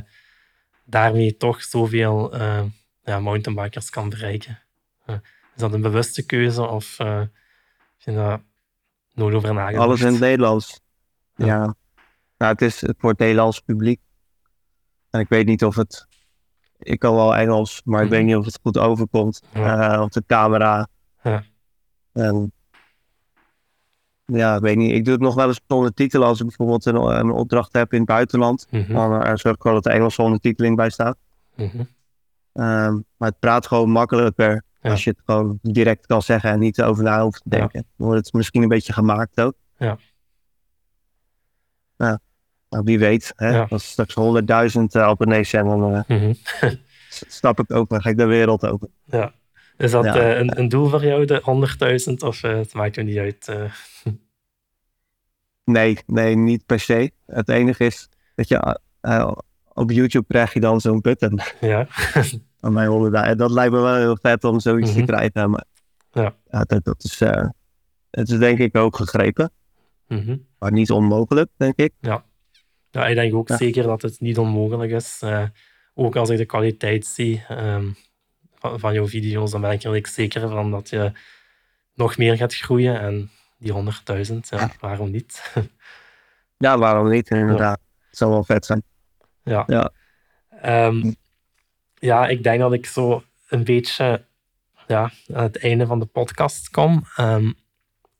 daarmee 0.86 1.38
toch 1.38 1.63
zoveel 1.63 2.34
eh 2.34 2.63
ja, 3.03 3.19
mountainbikers 3.19 3.89
kan 3.89 4.09
bereiken. 4.09 4.59
Is 5.55 5.61
dat 5.61 5.73
een 5.73 5.81
bewuste 5.81 6.25
keuze 6.25 6.67
of 6.67 6.99
eh, 6.99 7.17
heb 7.19 7.29
je 7.97 8.13
daar 8.13 8.41
nooit 9.13 9.35
over 9.35 9.53
nagedacht? 9.53 9.83
Alles 9.85 10.01
in 10.01 10.07
het 10.07 10.19
Nederlands. 10.19 10.81
Ja. 11.35 11.45
Ja. 11.45 11.75
Nou, 12.37 12.51
het 12.51 12.61
is 12.61 12.83
voor 12.97 13.09
het 13.09 13.19
Nederlands 13.19 13.59
publiek. 13.59 13.99
En 15.09 15.19
ik 15.19 15.29
weet 15.29 15.45
niet 15.45 15.63
of 15.65 15.75
het... 15.75 16.07
Ik 16.79 16.99
kan 16.99 17.15
wel 17.15 17.35
Engels, 17.35 17.81
maar 17.85 18.01
ik 18.01 18.07
Mhm. 18.07 18.15
weet 18.15 18.25
niet 18.25 18.35
of 18.35 18.45
het 18.45 18.59
goed 18.61 18.77
overkomt 18.77 19.41
Ja. 19.53 19.93
eh, 19.93 20.01
op 20.01 20.11
de 20.11 20.23
camera. 20.27 20.87
Ja. 21.23 21.43
En 22.13 22.51
ja, 24.25 24.55
ik 24.55 24.61
weet 24.61 24.77
niet. 24.77 24.91
Ik 24.91 25.03
doe 25.03 25.13
het 25.13 25.21
nog 25.23 25.35
wel 25.35 25.47
eens 25.47 25.59
zonder 25.67 25.93
titel 25.93 26.23
als 26.23 26.39
ik 26.39 26.45
bijvoorbeeld 26.47 26.85
een, 26.85 26.95
een 26.95 27.29
opdracht 27.31 27.73
heb 27.73 27.91
in 27.93 27.97
het 27.99 28.07
buitenland. 28.07 28.67
Mhm, 28.69 28.93
Dan 28.93 29.21
eh, 29.23 29.35
zorg 29.35 29.55
ik 29.55 29.63
wel 29.63 29.73
dat 29.73 29.83
de 29.83 29.89
Engelse 29.91 30.21
ondertiteling 30.21 30.75
bij 30.75 30.89
staat. 30.89 31.17
mhm. 31.55 31.83
Ehm, 32.53 32.99
maar 33.17 33.29
het 33.29 33.39
praat 33.39 33.67
gewoon 33.67 33.89
makkelijker 33.89 34.63
Ja. 34.81 34.89
als 34.91 35.03
je 35.03 35.09
het 35.09 35.19
gewoon 35.25 35.59
direct 35.61 36.05
kan 36.05 36.21
zeggen 36.21 36.49
en 36.51 36.59
niet 36.59 36.81
over 36.81 37.03
na 37.03 37.23
hoeft 37.23 37.41
te 37.43 37.49
Ja. 37.49 37.57
denken. 37.57 37.85
Dan 37.97 38.07
wordt 38.07 38.25
het 38.25 38.33
misschien 38.33 38.61
een 38.61 38.67
beetje 38.67 38.93
gemaakt 38.93 39.41
ook. 39.41 39.53
Ja. 39.77 39.97
Ja. 41.97 42.19
Nou, 42.69 42.83
wie 42.83 42.99
weet, 42.99 43.33
hè? 43.35 43.49
Ja. 43.49 43.65
als 43.69 43.91
straks 43.91 44.13
100.000 44.13 44.95
uh, 44.95 45.01
abonnees 45.01 45.49
zijn, 45.49 45.65
dan 45.65 45.95
eh, 45.95 46.17
Mhm. 46.19 46.33
s- 47.09 47.23
stap 47.37 47.59
ik 47.59 47.71
ook, 47.73 47.89
dan 47.89 48.01
ga 48.01 48.09
ik 48.09 48.17
de 48.17 48.25
wereld 48.25 48.65
over. 48.65 48.87
Ja. 49.05 49.33
Is 49.77 49.91
dat 49.91 50.03
Ja. 50.03 50.15
eh, 50.15 50.37
een, 50.39 50.59
een 50.59 50.69
doel 50.69 50.89
voor 50.89 51.05
jou, 51.05 51.25
de 51.25 51.41
100.000, 51.43 52.23
of 52.23 52.41
het 52.41 52.73
maakt 52.73 52.95
je 52.95 53.03
niet 53.03 53.17
uit? 53.17 53.55
Nee, 55.63 55.97
nee, 56.05 56.35
niet 56.35 56.65
per 56.65 56.79
se. 56.79 57.11
Het 57.25 57.49
enige 57.49 57.85
is 57.85 58.09
dat 58.35 58.47
je 58.47 58.77
op 59.73 59.91
YouTube 59.91 60.25
krijg 60.27 60.53
je 60.53 60.60
dan 60.60 60.81
zo'n 60.81 61.01
button 61.01 61.39
ja. 61.62 61.86
van 62.60 62.73
mijn 62.73 62.89
100.000. 62.89 63.13
En 63.13 63.38
dat 63.38 63.51
lijkt 63.51 63.73
me 63.73 63.79
wel 63.79 63.95
heel 63.95 64.17
vet 64.21 64.43
om 64.43 64.60
zoiets 64.60 64.89
Mhm. 64.91 64.99
te 64.99 65.05
krijgen. 65.05 65.49
Maar 65.49 65.65
Ja. 66.12 66.34
dat, 66.67 66.84
dat 66.84 67.03
is, 67.03 67.21
eh, 67.21 67.47
het 68.10 68.29
is 68.29 68.38
denk 68.38 68.60
ik 68.60 68.75
ook 68.77 68.95
gegrepen. 68.95 69.51
Mhm. 70.07 70.38
Maar 70.60 70.71
niet 70.71 70.91
onmogelijk, 70.91 71.49
denk 71.57 71.75
ik. 71.75 71.93
Ja, 71.99 72.23
ik 73.07 73.15
denk 73.15 73.34
ook 73.34 73.47
Ja. 73.47 73.57
zeker 73.57 73.84
dat 73.84 74.01
het 74.01 74.19
niet 74.19 74.38
onmogelijk 74.38 74.91
is. 74.91 75.19
Eh, 75.21 75.43
ook 75.93 76.15
als 76.15 76.29
ik 76.29 76.38
de 76.38 76.45
kwaliteit 76.45 77.05
zie 77.05 77.43
ehm, 77.47 77.86
van, 78.55 78.79
van 78.79 78.93
jouw 78.93 79.07
video's, 79.07 79.51
dan 79.51 79.62
ben 79.62 79.71
ik 79.71 79.84
er 79.84 80.07
zeker 80.07 80.49
van 80.49 80.71
dat 80.71 80.89
je 80.89 81.12
nog 81.93 82.17
meer 82.17 82.38
gaat 82.38 82.55
groeien. 82.55 82.99
En 82.99 83.29
die 83.57 83.71
100.000, 83.71 84.49
ja, 84.49 84.69
waarom 84.79 85.12
niet? 85.12 85.41
Ja, 86.57 86.77
waarom 86.77 87.10
niet? 87.10 87.29
Inderdaad. 87.29 87.79
Het 88.10 88.17
zou 88.17 88.31
wel 88.31 88.43
vet 88.43 88.65
zijn. 88.65 88.84
Ja. 89.43 89.63
Ja. 89.67 89.91
Ehm, 90.62 91.12
ja, 91.99 92.27
ik 92.27 92.43
denk 92.43 92.60
dat 92.60 92.73
ik 92.73 92.86
zo 92.86 93.23
een 93.49 93.63
beetje 93.63 94.25
ja, 94.88 95.12
aan 95.34 95.43
het 95.43 95.58
einde 95.60 95.86
van 95.86 95.99
de 95.99 96.06
podcast 96.06 96.69
kom. 96.69 97.04
Ehm, 97.15 97.51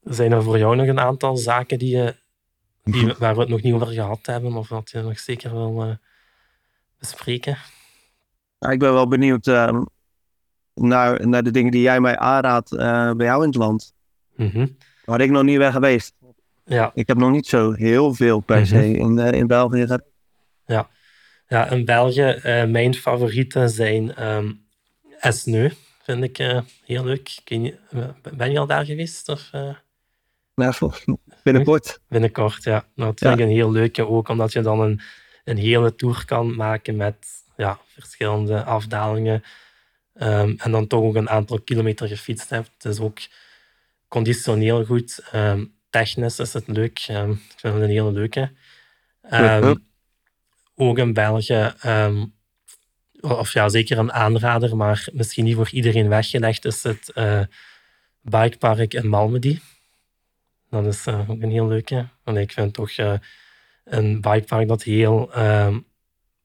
zijn 0.02 0.32
er 0.32 0.44
voor 0.44 0.58
jou 0.58 0.76
nog 0.76 0.88
een 0.88 1.00
aantal 1.00 1.38
zaken 1.38 1.80
die 1.80 1.98
je, 1.98 2.16
die, 2.84 3.14
waar 3.20 3.34
we 3.34 3.40
het 3.40 3.50
nog 3.50 3.62
niet 3.62 3.74
over 3.74 3.88
gehad 3.88 4.26
hebben, 4.26 4.54
of 4.56 4.70
wat 4.70 4.90
je 4.90 5.02
nog 5.02 5.20
zeker 5.20 5.52
wil 5.52 5.84
eh, 5.84 5.96
bespreken? 7.00 7.58
Ja, 8.60 8.70
ik 8.70 8.80
ben 8.80 8.94
wel 8.94 9.08
benieuwd 9.08 9.48
ehm, 9.48 9.82
naar, 10.74 11.28
naar 11.28 11.44
de 11.44 11.52
dingen 11.52 11.72
die 11.72 11.82
jij 11.82 12.00
mij 12.02 12.18
aanraadt 12.18 12.72
eh, 12.72 13.12
bij 13.12 13.26
jou 13.26 13.42
in 13.42 13.48
het 13.48 13.58
land. 13.58 13.94
Mhm. 14.36 14.68
Waar 15.06 15.22
ik 15.22 15.30
nog 15.30 15.44
niet 15.44 15.58
ben 15.58 15.72
geweest. 15.72 16.14
Ja, 16.66 16.92
Ik 16.94 17.08
heb 17.08 17.18
nog 17.18 17.32
niet 17.32 17.48
zo 17.48 17.72
heel 17.72 18.14
veel 18.14 18.40
per 18.40 18.56
Mhm. 18.58 18.66
se 18.66 18.92
in, 18.98 19.20
eh, 19.20 19.32
in 19.40 19.48
België. 19.48 19.80
gedaan. 19.80 20.02
Ja 21.52 21.70
in 21.70 21.86
België, 21.86 22.22
eh, 22.22 22.66
mijn 22.66 22.94
favorieten 22.94 23.70
zijn 23.70 24.16
ehm 24.16 24.52
Esneu, 25.20 25.70
vind 26.04 26.24
ik 26.24 26.38
eh, 26.40 26.62
heel 26.86 27.04
leuk. 27.04 27.28
Je, 27.46 27.78
eh, 27.90 28.34
ben 28.34 28.52
je 28.52 28.60
al 28.60 28.68
daar 28.68 28.86
geweest? 28.86 29.30
Of, 29.30 29.50
eh? 29.52 29.76
Nou, 30.56 30.74
voor- 30.74 31.04
binnenkort. 31.44 32.00
Binnenkort, 32.08 32.64
ja. 32.64 32.86
Dat 32.96 33.20
Ja. 33.20 33.28
vind 33.28 33.40
ik 33.40 33.46
een 33.46 33.54
heel 33.54 33.72
leuke 33.72 34.08
ook, 34.08 34.28
omdat 34.30 34.52
je 34.54 34.62
dan 34.62 34.80
een 34.80 35.02
een 35.44 35.58
hele 35.58 35.96
tour 35.96 36.26
kan 36.26 36.56
maken 36.56 36.96
met 36.96 37.16
ja, 37.58 37.80
verschillende 37.88 38.64
afdalingen. 38.64 39.44
Ehm, 40.14 40.54
en 40.58 40.72
dan 40.72 40.88
toch 40.88 41.02
ook 41.04 41.16
een 41.16 41.30
aantal 41.30 41.60
kilometer 41.62 42.08
gefietst 42.08 42.50
hebt. 42.50 42.70
Het 42.78 42.86
is 42.86 43.00
ook 43.00 43.20
conditioneel 44.08 44.86
goed. 44.86 45.20
Ehm, 45.32 45.66
technisch 45.90 46.40
is 46.40 46.54
het 46.54 46.68
leuk. 46.68 47.08
Um, 47.12 47.32
ik 47.32 47.60
vind 47.60 47.74
het 47.74 47.84
een 47.84 47.90
hele 47.90 48.12
leuke. 48.12 48.52
Ook 50.90 50.98
in 50.98 51.14
België, 51.14 51.74
of 53.22 53.54
ja, 53.54 53.70
zeker 53.70 53.98
een 53.98 54.12
aanrader, 54.12 54.78
maar 54.78 55.08
misschien 55.14 55.44
niet 55.44 55.56
voor 55.56 55.70
iedereen 55.72 56.10
weggelegd, 56.10 56.66
is 56.66 56.84
het 56.84 57.12
uh, 57.16 57.42
bikepark 58.22 58.94
in 58.94 59.08
Malmedy. 59.08 59.60
Dat 60.70 60.86
is 60.86 61.08
uh, 61.08 61.30
ook 61.30 61.42
een 61.42 61.52
heel 61.52 61.68
leuke. 61.68 62.08
En 62.24 62.38
ik 62.38 62.52
vind 62.52 62.74
toch 62.74 62.98
uh, 62.98 63.14
een 63.84 64.22
bikepark 64.22 64.68
dat 64.68 64.84
heel 64.84 65.32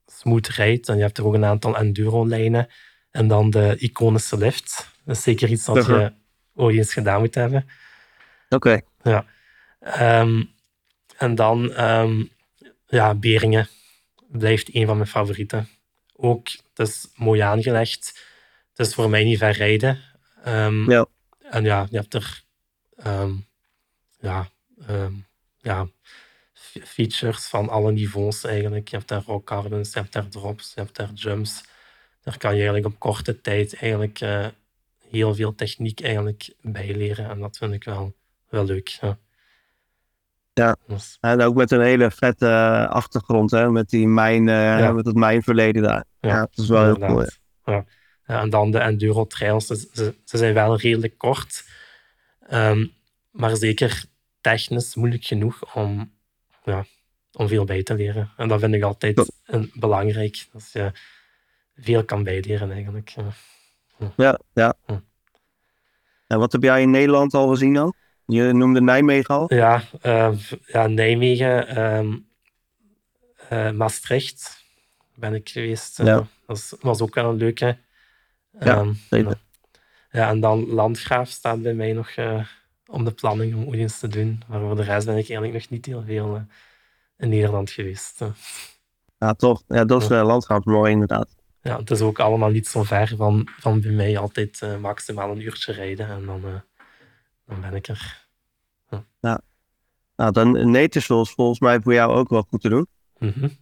smooth 0.07 0.49
rijdt. 0.49 0.89
En 0.89 0.97
je 0.97 1.03
hebt 1.03 1.19
er 1.19 1.27
ook 1.27 1.35
een 1.35 1.45
aantal 1.45 1.77
enduro-lijnen. 1.77 2.69
En 3.11 3.29
dan 3.29 3.51
de 3.51 3.77
iconische 3.79 4.39
lift. 4.39 4.91
Dat 5.05 5.17
is 5.17 5.23
zeker 5.23 5.51
iets 5.51 5.65
dat 5.65 5.87
je 5.87 6.13
ooit 6.55 6.77
eens 6.77 6.93
gedaan 6.93 7.21
moet 7.21 7.35
hebben. 7.35 7.69
Oké. 8.49 8.81
Ja. 9.03 9.25
Ehm, 9.81 10.43
en 11.17 11.35
dan, 11.35 11.81
um, 11.81 12.31
ja, 12.87 13.15
Beringen 13.15 13.69
blijft 14.29 14.75
een 14.75 14.87
van 14.87 14.97
mijn 14.97 15.09
favorieten. 15.09 15.69
Ook, 16.17 16.49
het 16.75 16.89
is 16.89 17.09
mooi 17.15 17.41
aangelegd. 17.41 18.25
Het 18.75 18.87
is 18.87 18.95
voor 18.95 19.11
mij 19.11 19.25
niet 19.25 19.39
ver 19.39 19.53
rijden. 19.53 20.03
Um, 20.47 20.91
ja. 20.91 21.07
En 21.41 21.65
ja, 21.65 21.87
je 21.91 21.97
hebt 21.97 22.15
er 22.15 22.45
ja, 24.21 24.51
ja, 25.59 25.89
features 26.85 27.47
van 27.47 27.69
alle 27.69 27.93
niveaus 27.93 28.45
eigenlijk. 28.45 28.89
Je 28.89 28.97
hebt 28.97 29.09
daar 29.09 29.23
rock 29.23 29.49
gardens, 29.49 29.93
je 29.93 29.99
hebt 29.99 30.13
daar 30.13 30.29
drops, 30.29 30.73
je 30.75 30.81
hebt 30.81 30.97
daar 30.97 31.13
jumps. 31.13 31.65
Daar 32.23 32.39
kan 32.39 32.51
je 32.51 32.57
eigenlijk 32.57 32.87
op 32.87 32.99
korte 32.99 33.41
tijd 33.41 33.75
eigenlijk 33.75 34.21
uh, 34.21 34.47
heel 35.09 35.35
veel 35.35 35.55
techniek 35.55 36.01
eigenlijk 36.01 36.55
bij 36.61 36.97
leren. 36.97 37.29
En 37.29 37.41
dat 37.41 37.57
vind 37.57 37.73
ik 37.73 37.85
wel, 37.85 38.15
wel 38.49 38.65
leuk. 38.65 38.89
Ja. 38.89 39.19
Ja, 40.57 40.77
en 41.21 41.41
ook 41.41 41.55
met 41.55 41.71
een 41.71 41.81
hele 41.81 42.11
vette 42.11 42.47
uh, 42.47 42.89
achtergrond, 42.89 43.51
hè? 43.51 43.71
met, 43.71 43.89
die 43.89 44.09
mijn, 44.09 44.47
uh, 44.47 44.79
ja. 44.79 44.93
met 44.93 45.07
het 45.07 45.15
mijnverleden 45.15 45.83
daar. 45.83 46.05
Ja, 46.21 46.29
ja, 46.29 46.41
dat 46.41 46.59
is 46.65 46.69
wel 46.69 46.85
heel 46.85 47.09
mooi. 47.09 47.27
Ja. 47.65 47.85
en 48.27 48.51
dan 48.51 48.71
de 48.71 48.79
enduro 48.79 49.27
trails, 49.27 49.67
ze, 49.67 49.89
ze, 49.93 50.15
ze 50.25 50.37
zijn 50.37 50.55
wel 50.55 50.77
redelijk 50.77 51.19
kort, 51.19 51.65
um, 52.51 52.93
maar 53.31 53.57
zeker 53.57 54.05
technisch 54.41 54.95
moeilijk 54.95 55.25
genoeg 55.25 55.75
om 55.75 56.13
ja, 56.65 56.85
om 57.33 57.49
veel 57.49 57.65
bij 57.65 57.83
te 57.83 57.95
leren. 57.95 58.31
En 58.37 58.49
dat 58.49 58.61
vind 58.61 58.75
ik 58.75 58.83
altijd 58.83 59.31
een, 59.47 59.71
belangrijk. 59.75 60.47
Dat 60.53 60.71
je 60.73 60.93
veel 61.77 62.05
kan 62.05 62.23
bijleren 62.23 62.71
eigenlijk. 62.71 63.15
Ja, 64.17 64.41
ja. 64.53 64.75
En 66.27 66.39
wat 66.39 66.53
heb 66.53 66.63
jij 66.63 66.83
in 66.83 66.91
Nederland 66.91 67.35
al 67.35 67.49
gezien 67.49 67.75
dan? 67.75 67.95
Je 68.27 68.53
noemde 68.53 68.81
Nijmegen 68.81 69.35
al? 69.35 69.55
Ja, 69.55 69.83
uh, 70.03 70.33
ja 70.67 70.87
Nijmegen, 70.87 71.67
uh, 73.53 73.71
Maastricht 73.71 74.65
ben 75.15 75.35
ik 75.35 75.49
geweest. 75.49 75.99
Ja. 76.03 76.27
dat 76.47 76.77
was 76.81 77.01
ook 77.01 77.15
wel 77.15 77.31
een 77.31 77.37
leuke. 77.37 77.79
Ja, 78.61 78.79
um, 78.79 78.99
ja, 80.11 80.29
en 80.29 80.41
dan 80.41 80.67
Landgraaf 80.67 81.29
staat 81.29 81.63
bij 81.63 81.75
mij 81.75 81.93
nog 81.93 82.15
om 82.87 83.05
de 83.05 83.13
planning 83.13 83.67
om 83.67 83.75
iets 83.75 83.99
te 83.99 84.09
doen. 84.09 84.43
Maar 84.49 84.61
voor 84.61 84.77
de 84.77 84.83
rest 84.83 85.07
ben 85.07 85.17
ik 85.17 85.29
eigenlijk 85.29 85.53
nog 85.53 85.71
niet 85.71 85.87
heel 85.87 86.03
veel 86.07 86.47
in 87.19 87.29
Nederland 87.29 87.71
geweest. 87.71 88.21
Ja, 89.19 89.35
toch. 89.35 89.63
Ja, 89.69 89.85
dat 89.85 90.03
is 90.03 90.11
uh, 90.11 90.59
mooi 90.65 90.93
inderdaad. 90.93 91.29
Ja, 91.63 91.79
het 91.79 91.91
is 91.91 92.01
ook 92.01 92.19
allemaal 92.19 92.51
niet 92.51 92.67
zo 92.67 92.83
ver 92.83 93.13
van, 93.17 93.49
van 93.59 93.81
bij 93.81 93.91
mij 93.91 94.19
altijd 94.19 94.61
maximaal 94.81 95.31
een 95.31 95.41
uurtje 95.41 95.73
rijden 95.73 96.09
en 96.09 96.27
dan, 96.27 96.63
dan 97.47 97.61
ben 97.61 97.75
ik 97.75 97.89
er. 97.89 98.27
Ja. 98.91 99.05
ja. 99.21 99.41
Nou, 100.17 100.33
dan 100.33 100.71
Nature 100.71 101.21
is 101.21 101.31
volgens 101.31 101.61
mij 101.61 101.81
voor 101.81 101.93
jou 101.93 102.13
ook 102.13 102.29
wel 102.29 102.43
goed 102.43 102.61
te 102.61 102.69
doen. 102.69 102.87
Mm 103.19 103.33
-hmm. 103.35 103.57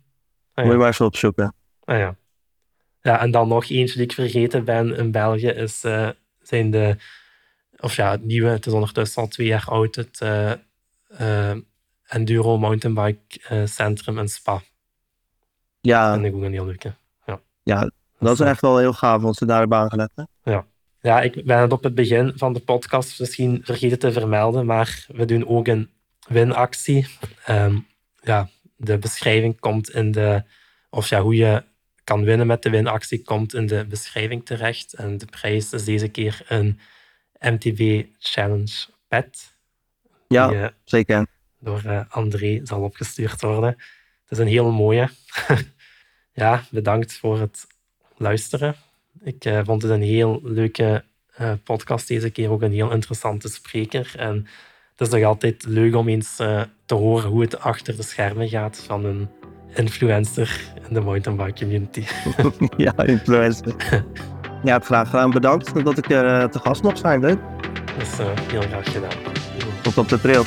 ah, 0.55 0.65
Moet 0.65 0.73
je 0.73 0.79
maar 0.79 0.87
eens 0.87 1.01
opzoeken. 1.01 1.55
Ah, 1.85 1.99
ja. 1.99 2.17
ja, 3.01 3.21
en 3.21 3.31
dan 3.31 3.49
nog 3.49 3.69
eentje 3.69 3.95
die 3.95 4.05
ik 4.05 4.13
vergeten 4.13 4.65
ben 4.65 4.97
in 4.97 5.11
België 5.11 5.49
is, 5.49 5.81
zijn 6.41 6.71
de 6.71 6.97
of 7.85 7.97
ja, 7.97 8.11
het 8.11 8.25
nieuwe, 8.25 8.49
het 8.49 8.67
is 8.67 8.73
ondertussen 8.73 9.23
al 9.23 9.29
twee 9.29 9.47
jaar 9.47 9.65
oud, 9.69 9.95
het 9.95 10.21
uh, 10.23 10.53
uh, 11.21 11.55
Enduro 12.05 12.59
Mountainbike 12.59 13.67
Centrum 13.67 14.19
in 14.19 14.29
Spa. 14.29 14.63
Ja. 15.81 16.05
Dat 16.05 16.15
vind 16.15 16.27
ik 16.27 16.35
ook 16.35 16.43
een 16.43 16.53
heel 16.53 16.65
leuke. 16.65 16.95
Ja, 17.27 17.41
ja 17.63 17.91
dat 18.19 18.41
is 18.41 18.47
echt 18.47 18.61
wel 18.61 18.79
heel 18.79 18.93
gaaf 18.93 19.23
wat 19.23 19.37
ze 19.37 19.47
daar 19.47 19.59
hebben 19.59 19.79
aangelegd. 19.79 20.13
Ja. 20.43 20.67
Ja, 21.05 21.21
ik 21.21 21.45
ben 21.45 21.59
het 21.59 21.73
op 21.73 21.83
het 21.83 21.95
begin 21.95 22.33
van 22.37 22.53
de 22.53 22.61
podcast 22.61 23.21
misschien 23.21 23.61
vergeten 23.65 23.99
te 23.99 24.13
vermelden, 24.13 24.67
maar 24.67 25.07
we 25.09 25.25
doen 25.25 25.47
ook 25.47 25.67
een 25.67 25.91
winactie. 26.29 27.07
Um, 27.49 27.87
ja, 28.21 28.49
de 28.77 28.99
beschrijving 28.99 29.61
komt 29.61 29.91
in 29.91 30.11
de, 30.11 30.43
of 30.91 31.09
ja, 31.09 31.21
hoe 31.21 31.37
je 31.37 31.65
kan 32.05 32.25
winnen 32.25 32.47
met 32.47 32.63
de 32.63 32.71
winactie 32.71 33.23
komt 33.23 33.55
in 33.55 33.67
de 33.67 33.87
beschrijving 33.87 34.47
terecht. 34.47 34.93
En 34.93 35.19
de 35.19 35.27
prijs 35.27 35.73
is 35.73 35.85
deze 35.85 36.09
keer 36.09 36.43
een 36.49 36.81
MTV 37.41 38.05
Challenge 38.19 38.87
Pet. 39.09 39.57
Ja, 40.29 40.49
die, 40.49 40.57
uh, 40.57 40.67
zeker. 40.85 41.27
Door 41.61 41.83
uh, 41.87 42.01
André 42.09 42.61
zal 42.63 42.83
opgestuurd 42.83 43.41
worden. 43.41 43.71
Het 44.23 44.31
is 44.31 44.39
een 44.39 44.47
heel 44.47 44.71
mooie. 44.71 45.09
ja, 46.33 46.63
bedankt 46.71 47.13
voor 47.13 47.41
het 47.41 47.67
luisteren. 48.17 48.77
Ik 49.25 49.45
uh, 49.45 49.61
vond 49.65 49.83
het 49.83 49.91
een 49.91 50.03
heel 50.03 50.41
leuke 50.43 51.05
podcast 51.65 52.09
deze 52.09 52.31
keer. 52.31 52.51
Ook 52.51 52.63
een 52.63 52.73
heel 52.73 52.93
interessante 52.93 53.49
spreker. 53.49 54.15
En 54.17 54.47
het 54.97 55.09
is 55.09 55.09
nog 55.09 55.23
altijd 55.23 55.65
leuk 55.67 55.95
om 55.95 56.09
eens 56.09 56.37
te 56.87 56.95
horen 56.95 57.31
hoe 57.31 57.41
het 57.41 57.61
achter 57.61 57.97
de 57.97 58.03
schermen 58.03 58.49
gaat 58.49 58.83
van 58.87 59.05
een 59.05 59.29
influencer 59.75 60.61
in 60.89 60.95
de 60.95 61.01
mountainbike 61.01 61.59
community. 61.59 62.05
ja, 62.85 62.97
influencer. 62.97 63.75
Ja, 64.63 64.79
graag 64.79 65.11
gedaan. 65.11 65.31
Bedankt 65.31 65.85
dat 65.85 65.99
ik 65.99 66.07
te 66.07 66.59
gast 66.63 66.83
mocht 66.83 66.99
zijn. 66.99 67.21
Leuk. 67.21 67.39
Dat 67.99 68.07
is 68.07 68.19
heel 68.51 68.63
graag 68.63 68.93
gedaan. 68.93 69.33
Tot 69.83 69.99
op 69.99 70.09
de 70.09 70.21
trail. 70.21 70.45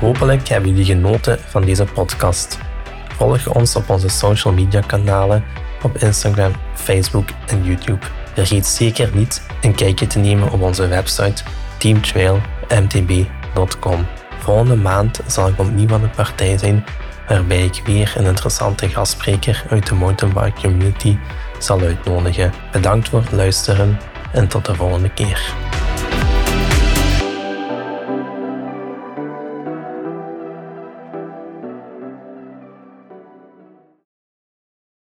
Hopelijk 0.00 0.48
hebben 0.48 0.70
jullie 0.70 0.84
genoten 0.84 1.38
van 1.46 1.64
deze 1.64 1.84
podcast. 1.84 2.58
Volg 3.08 3.54
ons 3.54 3.76
op 3.76 3.90
onze 3.90 4.08
social 4.08 4.54
media 4.54 4.80
kanalen 4.80 5.44
op 5.82 5.96
Instagram, 5.96 6.52
Facebook 6.74 7.28
en 7.46 7.64
YouTube. 7.64 8.06
Vergeet 8.34 8.66
zeker 8.66 9.10
niet 9.14 9.46
een 9.60 9.74
kijkje 9.74 10.06
te 10.06 10.18
nemen 10.18 10.52
op 10.52 10.60
onze 10.60 10.86
website 10.86 11.42
teamtrailmtb.com. 11.78 14.06
Volgende 14.38 14.76
maand 14.76 15.20
zal 15.26 15.48
ik 15.48 15.58
opnieuw 15.58 15.92
aan 15.92 16.00
de 16.00 16.08
partij 16.08 16.58
zijn 16.58 16.84
waarbij 17.28 17.64
ik 17.64 17.82
weer 17.84 18.14
een 18.16 18.24
interessante 18.24 18.88
gastspreker 18.88 19.64
uit 19.70 19.86
de 19.86 19.94
mountainbike 19.94 20.60
community 20.60 21.18
zal 21.58 21.80
uitnodigen. 21.80 22.52
Bedankt 22.72 23.08
voor 23.08 23.20
het 23.20 23.32
luisteren 23.32 23.98
en 24.32 24.48
tot 24.48 24.64
de 24.64 24.74
volgende 24.74 25.10
keer. 25.10 25.54